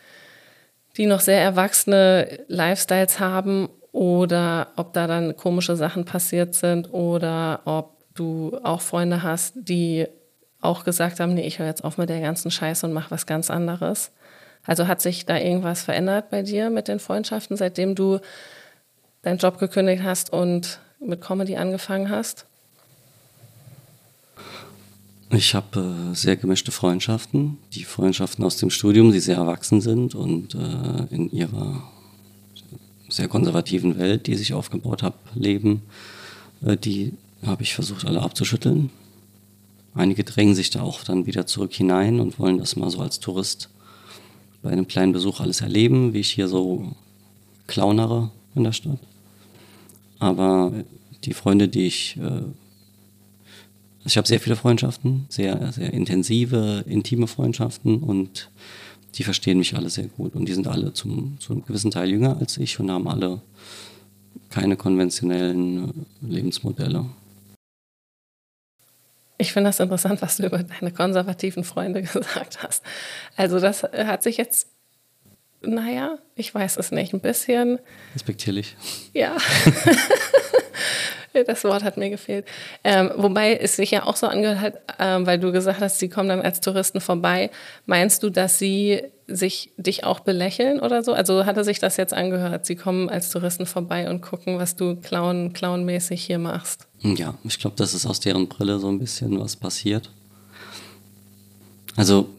[0.97, 7.61] die noch sehr erwachsene Lifestyles haben oder ob da dann komische Sachen passiert sind oder
[7.65, 10.05] ob du auch Freunde hast, die
[10.61, 13.25] auch gesagt haben, nee, ich höre jetzt auf mit der ganzen Scheiße und mache was
[13.25, 14.11] ganz anderes.
[14.63, 18.19] Also hat sich da irgendwas verändert bei dir mit den Freundschaften, seitdem du
[19.23, 22.45] deinen Job gekündigt hast und mit Comedy angefangen hast?
[25.35, 27.57] Ich habe äh, sehr gemischte Freundschaften.
[27.73, 31.83] Die Freundschaften aus dem Studium, die sehr erwachsen sind und äh, in ihrer
[33.09, 35.81] sehr konservativen Welt, die sich aufgebaut habe, leben.
[36.63, 38.91] Äh, die habe ich versucht, alle abzuschütteln.
[39.95, 43.19] Einige drängen sich da auch dann wieder zurück hinein und wollen das mal so als
[43.19, 43.69] Tourist
[44.61, 46.95] bei einem kleinen Besuch alles erleben, wie ich hier so
[47.65, 48.99] klaunere in der Stadt.
[50.19, 50.71] Aber
[51.23, 52.43] die Freunde, die ich, äh,
[54.05, 58.49] ich habe sehr viele Freundschaften, sehr, sehr intensive, intime Freundschaften und
[59.15, 62.09] die verstehen mich alle sehr gut und die sind alle zum, zu einem gewissen Teil
[62.09, 63.41] jünger als ich und haben alle
[64.49, 67.05] keine konventionellen Lebensmodelle.
[69.37, 72.83] Ich finde das interessant, was du über deine konservativen Freunde gesagt hast.
[73.35, 74.67] Also das hat sich jetzt,
[75.61, 77.79] naja, ich weiß es nicht, ein bisschen.
[78.15, 78.75] Respektierlich.
[79.13, 79.37] Ja.
[81.47, 82.45] Das Wort hat mir gefehlt.
[82.83, 86.09] Ähm, wobei es sich ja auch so angehört hat, ähm, weil du gesagt hast, sie
[86.09, 87.49] kommen dann als Touristen vorbei.
[87.85, 91.13] Meinst du, dass sie sich dich auch belächeln oder so?
[91.13, 94.95] Also hatte sich das jetzt angehört, sie kommen als Touristen vorbei und gucken, was du
[94.95, 96.87] clown, clownmäßig hier machst?
[97.01, 100.09] Ja, ich glaube, das ist aus deren Brille so ein bisschen was passiert.
[101.95, 102.29] Also,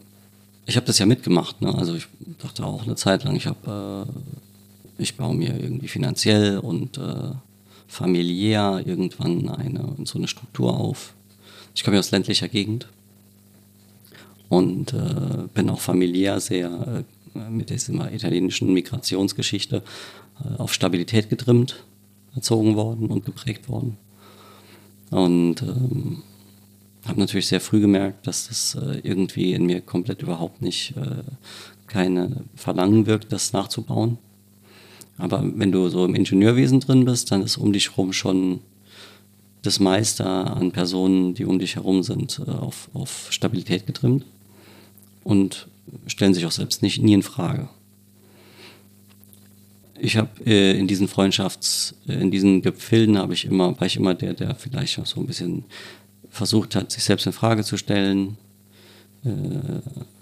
[0.65, 1.61] ich habe das ja mitgemacht.
[1.61, 1.73] Ne?
[1.73, 2.07] Also ich
[2.41, 7.31] dachte auch eine Zeit lang, ich habe, äh, ich baue mir irgendwie finanziell und äh,
[7.87, 11.13] familiär irgendwann eine, so eine Struktur auf.
[11.73, 12.87] Ich komme ja aus ländlicher Gegend
[14.49, 17.03] und äh, bin auch familiär sehr
[17.35, 19.83] äh, mit dieser italienischen Migrationsgeschichte
[20.43, 21.83] äh, auf Stabilität getrimmt,
[22.33, 23.97] erzogen worden und geprägt worden.
[25.11, 26.23] Und ähm,
[27.05, 31.23] habe natürlich sehr früh gemerkt, dass das äh, irgendwie in mir komplett überhaupt nicht äh,
[31.87, 34.17] keine Verlangen wirkt, das nachzubauen.
[35.17, 38.59] Aber wenn du so im Ingenieurwesen drin bist, dann ist um dich herum schon
[39.61, 44.25] das meiste an Personen, die um dich herum sind, äh, auf, auf Stabilität getrimmt
[45.23, 45.67] und
[46.07, 47.69] stellen sich auch selbst nicht nie in Frage.
[49.97, 53.95] Ich habe äh, in diesen Freundschafts, äh, in diesen Gefilden habe ich immer, war ich
[53.95, 55.63] immer der, der vielleicht auch so ein bisschen
[56.29, 58.37] versucht hat, sich selbst in Frage zu stellen,
[59.23, 59.29] äh,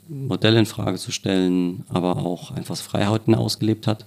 [0.08, 4.06] Modelle in Frage zu stellen, aber auch einfach Freiheiten ausgelebt hat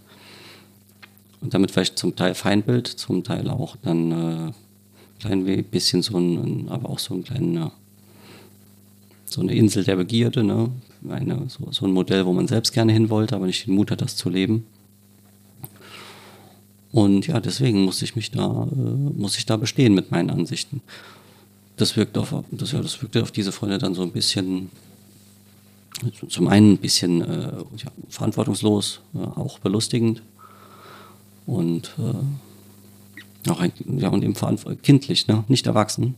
[1.47, 4.53] und damit vielleicht zum Teil Feindbild, zum Teil auch dann äh,
[5.21, 7.71] klein bisschen so ein, aber auch so ein kleiner,
[9.27, 10.73] so eine Insel der Begierde, ne?
[11.09, 13.93] Eine, so, so ein Modell, wo man selbst gerne hin wollte, aber nicht den Mut
[13.93, 14.67] hat, das zu leben.
[16.91, 20.83] Und ja, deswegen muss ich mich da, äh, muss ich da bestehen mit meinen Ansichten.
[21.77, 24.69] Das wirkt auf, das, ja, das wirkte auf diese Freunde dann so ein bisschen,
[26.29, 30.23] zum einen ein bisschen äh, ja, verantwortungslos, äh, auch belustigend
[31.47, 34.35] und äh, auch ein, ja, und eben
[34.83, 35.45] kindlich, ne?
[35.49, 36.15] nicht erwachsen.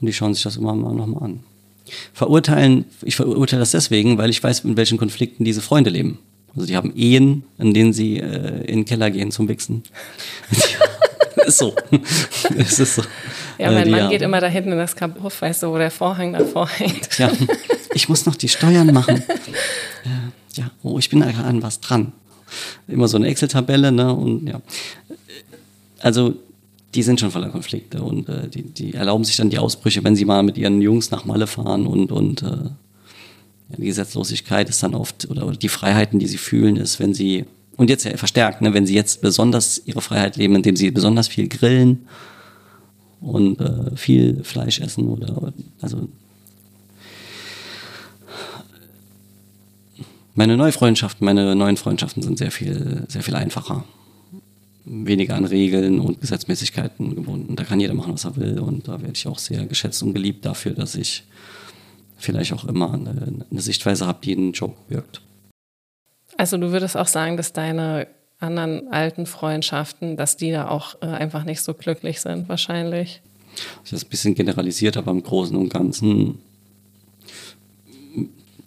[0.00, 1.40] Und die schauen sich das immer mal nochmal an.
[2.12, 6.18] Verurteilen, ich verurteile das deswegen, weil ich weiß, in welchen Konflikten diese Freunde leben.
[6.54, 9.82] Also die haben Ehen, in denen sie äh, in den Keller gehen zum Wichsen.
[11.46, 11.74] ist so.
[12.56, 13.02] es ist so.
[13.58, 15.90] Ja, mein äh, Mann geht immer da hinten in das Kabuff, weißt du, wo der
[15.90, 17.18] Vorhang davor hängt.
[17.18, 17.30] Ja,
[17.92, 19.22] ich muss noch die Steuern machen.
[20.04, 22.12] Äh, ja, oh, ich bin da an was dran.
[22.88, 24.14] Immer so eine Excel-Tabelle, ne?
[24.14, 24.60] Und ja.
[26.00, 26.34] Also
[26.94, 30.16] die sind schon voller Konflikte und äh, die, die erlauben sich dann die Ausbrüche, wenn
[30.16, 34.82] sie mal mit ihren Jungs nach Malle fahren und, und äh, ja, die Gesetzlosigkeit ist
[34.82, 38.16] dann oft, oder, oder die Freiheiten, die sie fühlen, ist, wenn sie, und jetzt ja
[38.16, 42.06] verstärkt, ne, wenn sie jetzt besonders ihre Freiheit leben, indem sie besonders viel grillen
[43.20, 46.08] und äh, viel Fleisch essen oder, also
[50.34, 53.84] meine neue Freundschaften, meine neuen Freundschaften sind sehr viel, sehr viel einfacher
[54.84, 57.56] weniger an Regeln und Gesetzmäßigkeiten gebunden.
[57.56, 58.58] Da kann jeder machen, was er will.
[58.58, 61.24] Und da werde ich auch sehr geschätzt und geliebt dafür, dass ich
[62.16, 65.20] vielleicht auch immer eine, eine Sichtweise habe, die einen Job wirkt.
[66.36, 68.06] Also du würdest auch sagen, dass deine
[68.40, 73.22] anderen alten Freundschaften, dass die da auch äh, einfach nicht so glücklich sind, wahrscheinlich.
[73.84, 76.40] Das ist ein bisschen generalisiert, aber im Großen und Ganzen,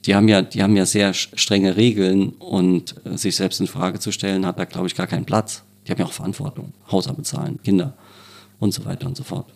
[0.07, 3.99] die haben ja, die haben ja sehr strenge Regeln und äh, sich selbst in Frage
[3.99, 5.63] zu stellen, hat da, glaube ich, gar keinen Platz.
[5.85, 7.93] Die haben ja auch Verantwortung, Haushalt bezahlen, Kinder
[8.59, 9.53] und so weiter und so fort.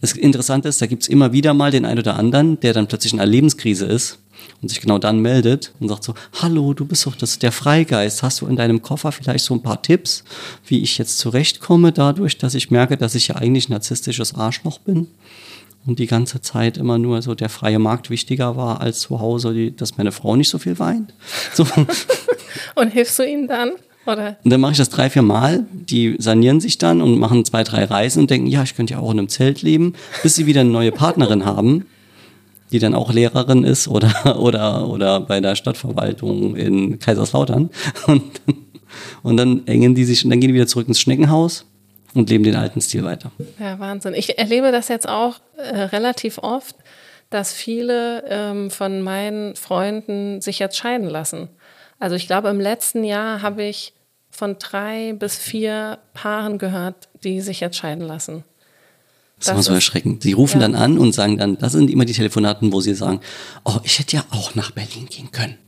[0.00, 2.86] Das Interessante ist, da gibt es immer wieder mal den einen oder anderen, der dann
[2.86, 4.18] plötzlich in einer Lebenskrise ist
[4.62, 8.22] und sich genau dann meldet und sagt so, hallo, du bist doch das, der Freigeist,
[8.22, 10.24] hast du in deinem Koffer vielleicht so ein paar Tipps,
[10.66, 15.08] wie ich jetzt zurechtkomme dadurch, dass ich merke, dass ich ja eigentlich narzisstisches Arschloch bin
[15.86, 19.54] und die ganze Zeit immer nur so der freie Markt wichtiger war als zu Hause,
[19.54, 21.14] die, dass meine Frau nicht so viel weint.
[21.54, 21.66] So.
[22.74, 23.72] und hilfst du ihnen dann?
[24.06, 24.36] Oder?
[24.44, 25.64] Und dann mache ich das drei, vier Mal.
[25.72, 29.00] Die sanieren sich dann und machen zwei, drei Reisen und denken, ja, ich könnte ja
[29.00, 31.86] auch in einem Zelt leben, bis sie wieder eine neue Partnerin haben,
[32.72, 37.70] die dann auch Lehrerin ist oder, oder, oder bei der Stadtverwaltung in Kaiserslautern.
[38.06, 38.22] Und,
[39.22, 41.64] und dann hängen die sich und dann gehen die wieder zurück ins Schneckenhaus
[42.16, 43.30] und leben den alten Stil weiter.
[43.58, 44.14] Ja, Wahnsinn.
[44.14, 46.76] Ich erlebe das jetzt auch äh, relativ oft,
[47.30, 51.48] dass viele ähm, von meinen Freunden sich jetzt scheiden lassen.
[51.98, 53.94] Also ich glaube, im letzten Jahr habe ich
[54.30, 58.44] von drei bis vier Paaren gehört, die sich jetzt scheiden lassen.
[59.38, 60.22] Das, das ist immer so erschreckend.
[60.22, 60.68] Sie rufen ja.
[60.68, 63.20] dann an und sagen dann, das sind immer die Telefonaten, wo sie sagen,
[63.64, 65.58] oh, ich hätte ja auch nach Berlin gehen können.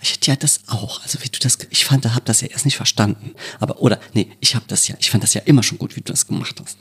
[0.00, 1.02] Ich hätte ja das auch.
[1.02, 3.34] Also wie du das, ich fand, da hab das ja erst nicht verstanden.
[3.58, 6.00] Aber oder nee, ich habe das ja, ich fand das ja immer schon gut, wie
[6.00, 6.78] du das gemacht hast.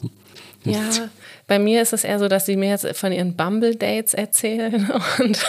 [0.65, 1.09] Ja,
[1.47, 4.89] bei mir ist es eher so, dass sie mir jetzt von ihren Bumble Dates erzählen
[5.19, 5.39] und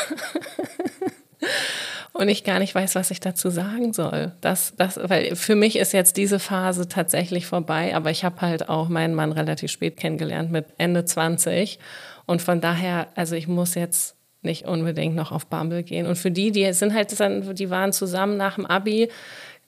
[2.13, 4.33] und ich gar nicht weiß, was ich dazu sagen soll.
[4.41, 8.69] Das, das, weil für mich ist jetzt diese Phase tatsächlich vorbei, aber ich habe halt
[8.69, 11.79] auch meinen Mann relativ spät kennengelernt mit Ende 20
[12.27, 16.07] und von daher, also ich muss jetzt nicht unbedingt noch auf Bumble gehen.
[16.07, 19.09] Und für die, die sind halt, die waren zusammen nach dem Abi,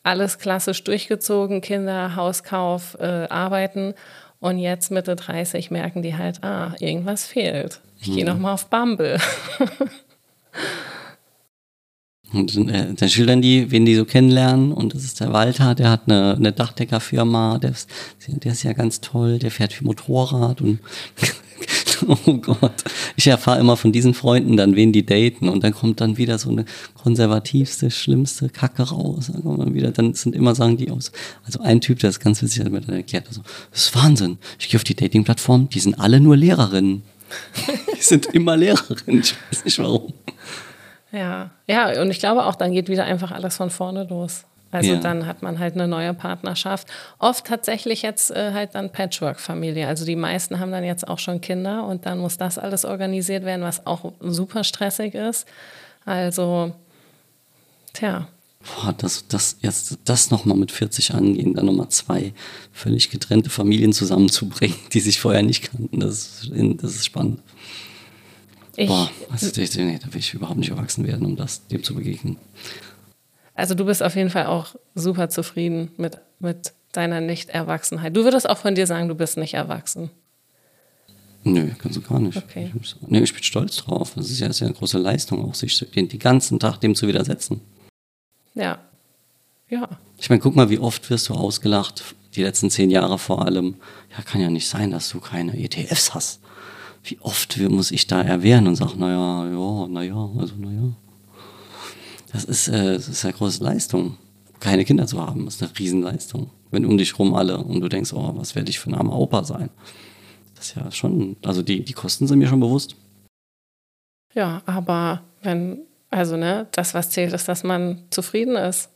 [0.02, 3.94] alles klassisch durchgezogen, Kinder, Hauskauf, äh, Arbeiten.
[4.40, 7.80] Und jetzt Mitte 30 merken die halt, ah, irgendwas fehlt.
[8.00, 8.14] Ich mhm.
[8.14, 9.18] gehe noch mal auf Bumble.
[12.32, 14.72] Und äh, dann schildern die, wen die so kennenlernen.
[14.72, 17.90] Und das ist der Walter, der hat eine, eine Dachdeckerfirma, der ist,
[18.26, 20.78] der ist ja ganz toll, der fährt viel Motorrad und
[22.27, 22.85] oh Gott.
[23.17, 25.49] Ich erfahre immer von diesen Freunden dann, wen die daten.
[25.49, 29.31] Und dann kommt dann wieder so eine konservativste, schlimmste Kacke raus.
[29.33, 31.12] Dann, kommt dann, wieder, dann sind immer Sagen die aus.
[31.45, 34.38] Also ein Typ, der ist ganz witzig, hat mir dann erklärt, also, das ist Wahnsinn.
[34.59, 37.03] Ich gehe auf die Dating-Plattform, die sind alle nur Lehrerinnen.
[37.97, 39.23] die sind immer Lehrerinnen.
[39.23, 40.12] Ich weiß nicht warum.
[41.12, 44.45] Ja, ja, und ich glaube auch, dann geht wieder einfach alles von vorne los.
[44.72, 45.00] Also ja.
[45.00, 46.88] dann hat man halt eine neue Partnerschaft.
[47.18, 49.87] Oft tatsächlich jetzt äh, halt dann Patchwork-Familie.
[49.87, 53.44] Also die meisten haben dann jetzt auch schon Kinder und dann muss das alles organisiert
[53.44, 55.46] werden, was auch super stressig ist.
[56.06, 56.72] Also,
[57.92, 58.28] tja.
[58.64, 62.32] Boah, das, das, jetzt das nochmal mit 40 angehen, dann nochmal zwei
[62.72, 67.40] völlig getrennte Familien zusammenzubringen, die sich vorher nicht kannten, das, das ist spannend.
[68.76, 71.94] Ich, Boah, also, nee, da will ich überhaupt nicht erwachsen werden, um das dem zu
[71.94, 72.38] begegnen.
[73.62, 78.16] Also du bist auf jeden Fall auch super zufrieden mit, mit deiner Nicht-Erwachsenheit.
[78.16, 80.11] Du würdest auch von dir sagen, du bist nicht erwachsen.
[81.44, 82.37] Nö, kannst du gar nicht.
[82.38, 82.72] Okay.
[82.83, 84.14] Ich, nee, ich bin stolz drauf.
[84.16, 86.79] Das ist ja, das ist ja eine große Leistung, auch sich den, den ganzen Tag
[86.79, 87.61] dem zu widersetzen.
[88.55, 88.81] Ja.
[89.68, 89.88] Ja.
[90.18, 92.03] Ich meine, guck mal, wie oft wirst du ausgelacht,
[92.35, 93.77] die letzten zehn Jahre vor allem.
[94.11, 96.40] Ja, kann ja nicht sein, dass du keine ETFs hast.
[97.05, 100.96] Wie oft muss ich da erwehren und sag, naja, ja, naja, also naja.
[102.33, 104.16] Das ist, äh, das ist eine große Leistung.
[104.61, 106.51] Keine Kinder zu haben, ist eine Riesenleistung.
[106.71, 109.18] Wenn um dich rum alle und du denkst, oh, was werde ich für ein armer
[109.18, 109.71] Opa sein?
[110.55, 112.97] Das ist ja schon, also die, die Kosten sind mir schon bewusst.
[114.35, 118.88] Ja, aber wenn, also ne, das, was zählt, ist, dass man zufrieden ist.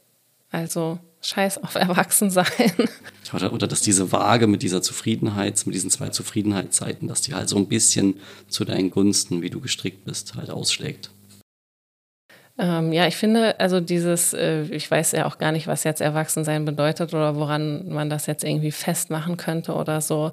[0.51, 2.47] Also scheiß auf Erwachsensein.
[3.35, 7.49] Oder, oder dass diese Waage mit dieser Zufriedenheit, mit diesen zwei Zufriedenheitszeiten, dass die halt
[7.49, 8.15] so ein bisschen
[8.47, 11.11] zu deinen Gunsten, wie du gestrickt bist, halt ausschlägt.
[12.59, 16.01] Ähm, ja, ich finde, also dieses, äh, ich weiß ja auch gar nicht, was jetzt
[16.01, 20.33] Erwachsensein bedeutet oder woran man das jetzt irgendwie festmachen könnte oder so.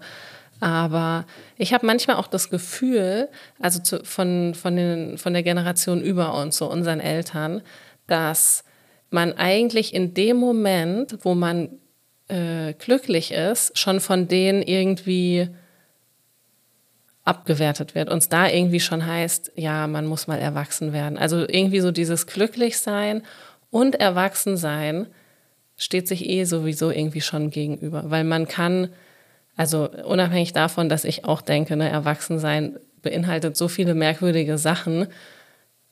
[0.62, 1.26] Aber
[1.58, 3.28] ich habe manchmal auch das Gefühl,
[3.60, 7.62] also zu, von, von, den, von der Generation über uns, so unseren Eltern,
[8.08, 8.64] dass
[9.10, 11.80] man eigentlich in dem Moment, wo man
[12.30, 15.50] äh, glücklich ist, schon von denen irgendwie
[17.24, 18.10] abgewertet wird.
[18.10, 21.18] Uns da irgendwie schon heißt, ja, man muss mal erwachsen werden.
[21.18, 23.24] Also irgendwie so dieses Glücklichsein
[23.70, 25.08] und Erwachsensein
[25.78, 28.90] steht sich eh sowieso irgendwie schon gegenüber, weil man kann,
[29.56, 35.08] also unabhängig davon, dass ich auch denke, ne, Erwachsensein beinhaltet so viele merkwürdige Sachen,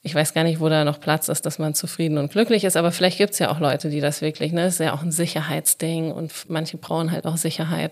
[0.03, 2.75] ich weiß gar nicht, wo da noch Platz ist, dass man zufrieden und glücklich ist,
[2.75, 5.03] aber vielleicht gibt es ja auch Leute, die das wirklich, ne, das ist ja auch
[5.03, 7.91] ein Sicherheitsding und manche brauchen halt auch Sicherheit.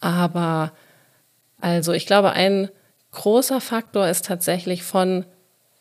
[0.00, 0.72] Aber
[1.60, 2.68] also ich glaube, ein
[3.12, 5.24] großer Faktor ist tatsächlich von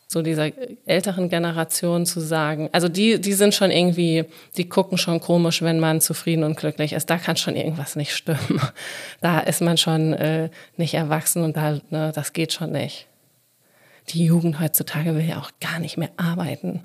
[0.08, 0.50] so dieser
[0.88, 4.26] älteren Generation zu sagen, also die, die sind schon irgendwie,
[4.58, 7.12] die gucken schon komisch, wenn man zufrieden und glücklich ist.
[7.12, 8.60] Da kann schon irgendwas nicht stimmen.
[9.22, 13.06] Da ist man schon äh, nicht erwachsen und da, ne, das geht schon nicht
[14.14, 16.82] die Jugend heutzutage will ja auch gar nicht mehr arbeiten.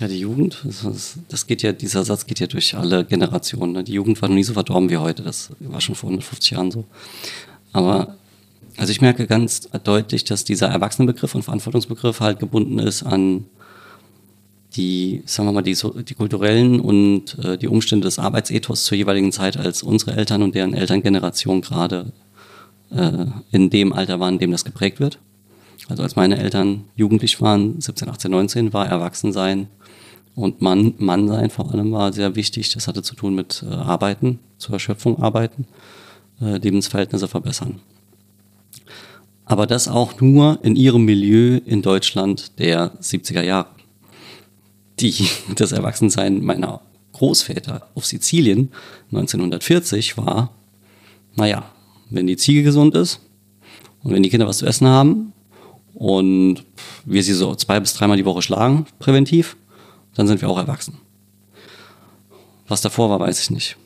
[0.00, 3.72] Ja, die Jugend, das, das geht ja, dieser Satz geht ja durch alle Generationen.
[3.72, 3.84] Ne?
[3.84, 5.22] Die Jugend war noch nie so verdorben wie heute.
[5.22, 6.84] Das war schon vor 150 Jahren so.
[7.72, 8.16] Aber
[8.76, 13.46] also ich merke ganz deutlich, dass dieser Erwachsenenbegriff und Verantwortungsbegriff halt gebunden ist an
[14.76, 19.30] die, sagen wir mal, die, die kulturellen und äh, die Umstände des Arbeitsethos zur jeweiligen
[19.30, 22.12] Zeit, als unsere Eltern und deren Elterngeneration gerade
[22.90, 25.18] äh, in dem Alter waren, in dem das geprägt wird.
[25.88, 29.68] Also als meine Eltern jugendlich waren, 17, 18, 19, war Erwachsensein
[30.34, 32.70] und Mann, Mann sein vor allem war sehr wichtig.
[32.70, 35.66] Das hatte zu tun mit äh, Arbeiten, zur Erschöpfung arbeiten,
[36.40, 37.80] äh, Lebensverhältnisse verbessern.
[39.44, 43.68] Aber das auch nur in ihrem Milieu in Deutschland der 70er Jahre.
[45.00, 45.14] Die,
[45.56, 46.80] das Erwachsensein meiner
[47.12, 48.72] Großväter auf Sizilien
[49.12, 50.50] 1940 war,
[51.36, 51.64] naja,
[52.10, 53.20] wenn die Ziege gesund ist
[54.02, 55.32] und wenn die Kinder was zu essen haben,
[55.94, 56.64] und
[57.04, 59.56] wir sie so zwei bis dreimal die Woche schlagen, präventiv,
[60.14, 60.98] dann sind wir auch erwachsen.
[62.66, 63.76] Was davor war, weiß ich nicht.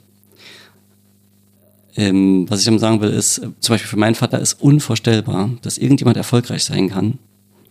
[1.97, 5.79] Ähm, was ich damit sagen will, ist, zum Beispiel für meinen Vater ist unvorstellbar, dass
[5.79, 7.19] irgendjemand erfolgreich sein kann.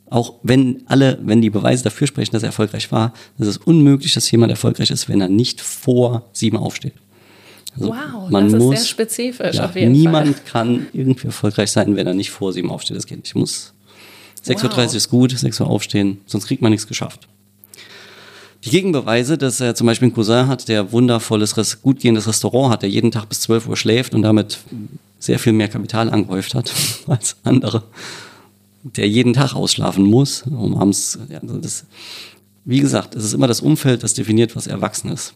[0.09, 4.13] Auch wenn alle, wenn die Beweise dafür sprechen, dass er erfolgreich war, ist es unmöglich,
[4.13, 6.93] dass jemand erfolgreich ist, wenn er nicht vor sieben aufsteht.
[7.75, 10.45] Also wow, man das muss, ist sehr spezifisch ja, auf jeden niemand Fall.
[10.51, 12.97] kann irgendwie erfolgreich sein, wenn er nicht vor sieben aufsteht.
[12.97, 13.27] Das geht nicht.
[13.27, 13.73] Ich muss
[14.45, 14.77] 6.30 wow.
[14.77, 17.27] Uhr ist gut, 6 Uhr aufstehen, sonst kriegt man nichts geschafft.
[18.67, 22.81] Die Gegenbeweise, dass er zum Beispiel einen Cousin hat, der wundervolles, gut gehendes Restaurant hat,
[22.81, 24.57] der jeden Tag bis 12 Uhr schläft und damit
[25.19, 26.73] sehr viel mehr Kapital angehäuft hat
[27.07, 27.83] als andere,
[28.83, 31.85] der jeden Tag ausschlafen muss, um abends, ja, also das,
[32.65, 35.33] wie gesagt, es ist immer das Umfeld, das definiert, was erwachsen ist.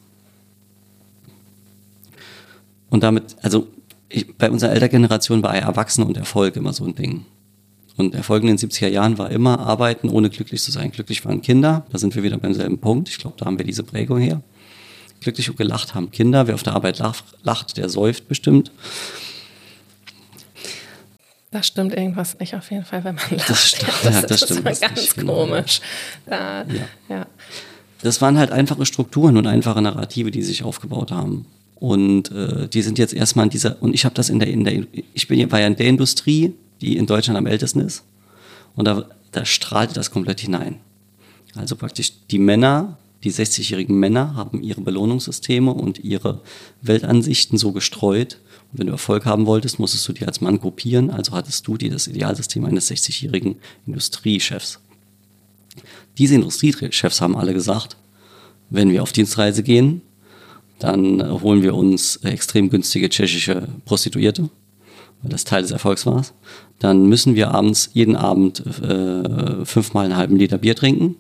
[2.90, 3.66] Und damit, also
[4.10, 7.26] ich, bei unserer Elterngeneration war Erwachsene und Erfolg immer so ein Ding.
[7.98, 10.92] Und Erfolg in den 70er Jahren war immer arbeiten, ohne glücklich zu sein.
[10.92, 13.10] Glücklich waren Kinder, da sind wir wieder beim selben Punkt.
[13.10, 14.42] Ich glaube, da haben wir diese Prägung her.
[15.20, 16.48] Glücklich und gelacht haben Kinder.
[16.48, 17.02] Wer auf der Arbeit
[17.44, 18.72] lacht, der säuft bestimmt.
[21.52, 23.50] Da stimmt irgendwas nicht auf jeden Fall, wenn man lacht.
[23.50, 24.66] Das, stimmt, das, ja, das, das stimmt.
[24.66, 25.46] Das ist ganz genau.
[25.46, 25.82] komisch.
[26.26, 26.88] Da, ja.
[27.10, 27.28] ja.
[28.02, 31.46] Das waren halt einfache Strukturen und einfache Narrative, die sich aufgebaut haben.
[31.76, 34.64] Und äh, die sind jetzt erstmal in dieser, und ich habe das in der, in
[34.64, 34.84] der,
[35.14, 38.04] ich bin, war ja in der Industrie, die in Deutschland am ältesten ist.
[38.76, 40.80] Und da, da strahlt das komplett hinein.
[41.56, 46.42] Also praktisch die Männer, die 60-jährigen Männer haben ihre Belohnungssysteme und ihre
[46.82, 48.40] Weltansichten so gestreut.
[48.72, 51.12] Und wenn du Erfolg haben wolltest, musstest du die als Mann kopieren.
[51.12, 54.80] Also hattest du dir das Idealsystem eines 60-jährigen Industriechefs.
[56.18, 57.98] Diese Industriechefs haben alle gesagt,
[58.70, 60.02] wenn wir auf Dienstreise gehen,
[60.80, 64.50] dann holen wir uns extrem günstige tschechische Prostituierte
[65.22, 66.24] weil das Teil des Erfolgs war,
[66.80, 71.16] dann müssen wir abends, jeden Abend äh, fünfmal einen halben Liter Bier trinken.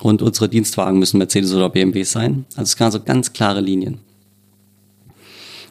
[0.00, 2.46] Und unsere Dienstwagen müssen Mercedes oder BMW sein.
[2.50, 3.98] Also es gab so ganz klare Linien.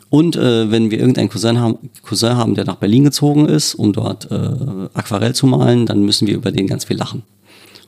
[0.09, 3.93] Und äh, wenn wir irgendeinen Cousin haben, Cousin haben, der nach Berlin gezogen ist, um
[3.93, 7.23] dort äh, Aquarell zu malen, dann müssen wir über den ganz viel lachen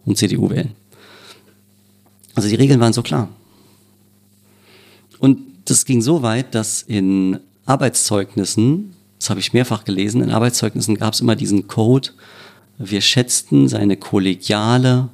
[0.05, 0.71] und CDU wählen.
[2.35, 3.29] Also die Regeln waren so klar.
[5.17, 7.39] Und das ging so weit, dass in
[7.71, 12.09] Arbeitszeugnissen, das habe ich mehrfach gelesen, in Arbeitszeugnissen gab es immer diesen Code,
[12.77, 15.07] wir schätzten seine kollegiale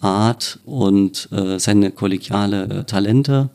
[0.00, 3.50] Art und äh, seine kollegiale äh, Talente.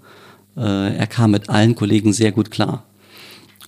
[0.56, 2.84] Äh, er kam mit allen Kollegen sehr gut klar.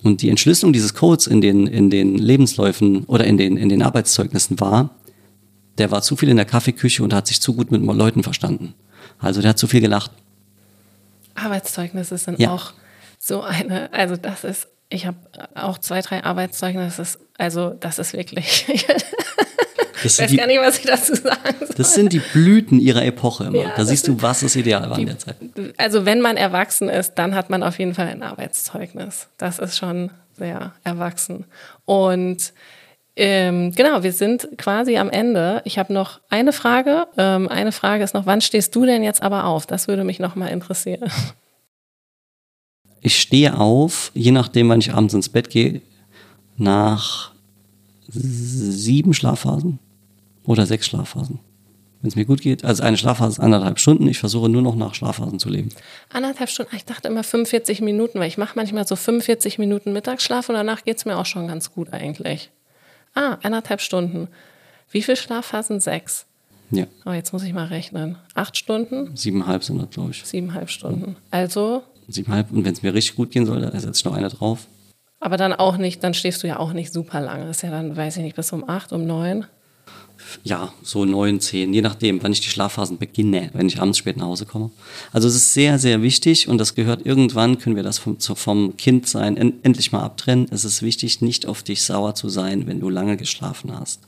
[0.04, 3.82] Und die Entschlüsselung dieses Codes in den, in den Lebensläufen oder in den, in den
[3.82, 4.90] Arbeitszeugnissen war,
[5.78, 8.74] der war zu viel in der Kaffeeküche und hat sich zu gut mit Leuten verstanden.
[9.18, 10.12] Also der hat zu viel gelacht.
[11.34, 12.50] Arbeitszeugnisse sind ja.
[12.50, 12.74] auch
[13.18, 15.18] so eine, also das ist, ich habe
[15.54, 18.66] auch zwei, drei Arbeitszeugnisse, also das ist wirklich,
[20.04, 21.74] ich weiß die, gar nicht, was ich dazu sagen soll.
[21.76, 23.62] Das sind die Blüten ihrer Epoche immer.
[23.62, 25.36] Ja, da siehst du, was das Ideal war die, in der Zeit.
[25.76, 29.28] Also wenn man erwachsen ist, dann hat man auf jeden Fall ein Arbeitszeugnis.
[29.36, 31.44] Das ist schon sehr erwachsen.
[31.84, 32.52] Und
[33.16, 35.60] ähm, genau, wir sind quasi am Ende.
[35.64, 37.08] Ich habe noch eine Frage.
[37.16, 39.66] Ähm, eine Frage ist noch, wann stehst du denn jetzt aber auf?
[39.66, 41.10] Das würde mich noch mal interessieren.
[43.00, 45.82] Ich stehe auf, je nachdem, wann ich abends ins Bett gehe,
[46.56, 47.32] nach
[48.08, 49.78] sieben Schlafphasen
[50.44, 51.40] oder sechs Schlafphasen.
[52.00, 52.64] Wenn es mir gut geht.
[52.64, 54.06] Also eine Schlafphase ist anderthalb Stunden.
[54.06, 55.70] Ich versuche nur noch nach Schlafphasen zu leben.
[56.12, 56.76] Anderthalb Stunden?
[56.76, 60.84] Ich dachte immer 45 Minuten, weil ich mache manchmal so 45 Minuten Mittagsschlaf und danach
[60.84, 62.50] geht es mir auch schon ganz gut eigentlich.
[63.14, 64.28] Ah, eineinhalb Stunden.
[64.90, 65.80] Wie viele Schlafphasen?
[65.80, 66.26] Sechs.
[66.70, 66.86] Ja.
[67.04, 68.16] Oh, jetzt muss ich mal rechnen.
[68.34, 69.16] Acht Stunden?
[69.16, 70.24] Siebeneinhalb sind das, glaube ich.
[70.24, 71.16] Siebeneinhalb Stunden.
[71.30, 71.82] Also?
[72.08, 72.50] Siebeneinhalb.
[72.50, 74.66] Und wenn es mir richtig gut gehen soll, dann setze ich noch eine drauf.
[75.20, 77.46] Aber dann auch nicht, dann stehst du ja auch nicht super lange.
[77.46, 79.46] Das ist ja dann, weiß ich nicht, bis um acht, um neun.
[80.42, 84.16] Ja, so neun, zehn, je nachdem, wann ich die Schlafphasen beginne, wenn ich abends spät
[84.16, 84.70] nach Hause komme.
[85.12, 88.76] Also es ist sehr, sehr wichtig und das gehört irgendwann, können wir das vom, vom
[88.76, 90.48] Kind sein en, endlich mal abtrennen.
[90.50, 94.00] Es ist wichtig, nicht auf dich sauer zu sein, wenn du lange geschlafen hast.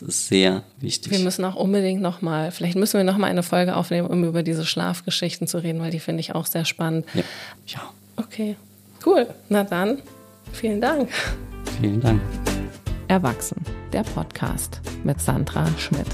[0.00, 1.10] Das ist sehr wichtig.
[1.10, 4.66] Wir müssen auch unbedingt nochmal, vielleicht müssen wir nochmal eine Folge aufnehmen, um über diese
[4.66, 7.06] Schlafgeschichten zu reden, weil die finde ich auch sehr spannend.
[7.14, 7.22] Ja.
[7.66, 7.80] ja.
[8.16, 8.56] Okay,
[9.06, 9.26] cool.
[9.48, 10.02] Na dann,
[10.52, 11.08] vielen Dank.
[11.80, 12.20] Vielen Dank.
[13.08, 16.06] Erwachsen, der Podcast mit Sandra Schmidt.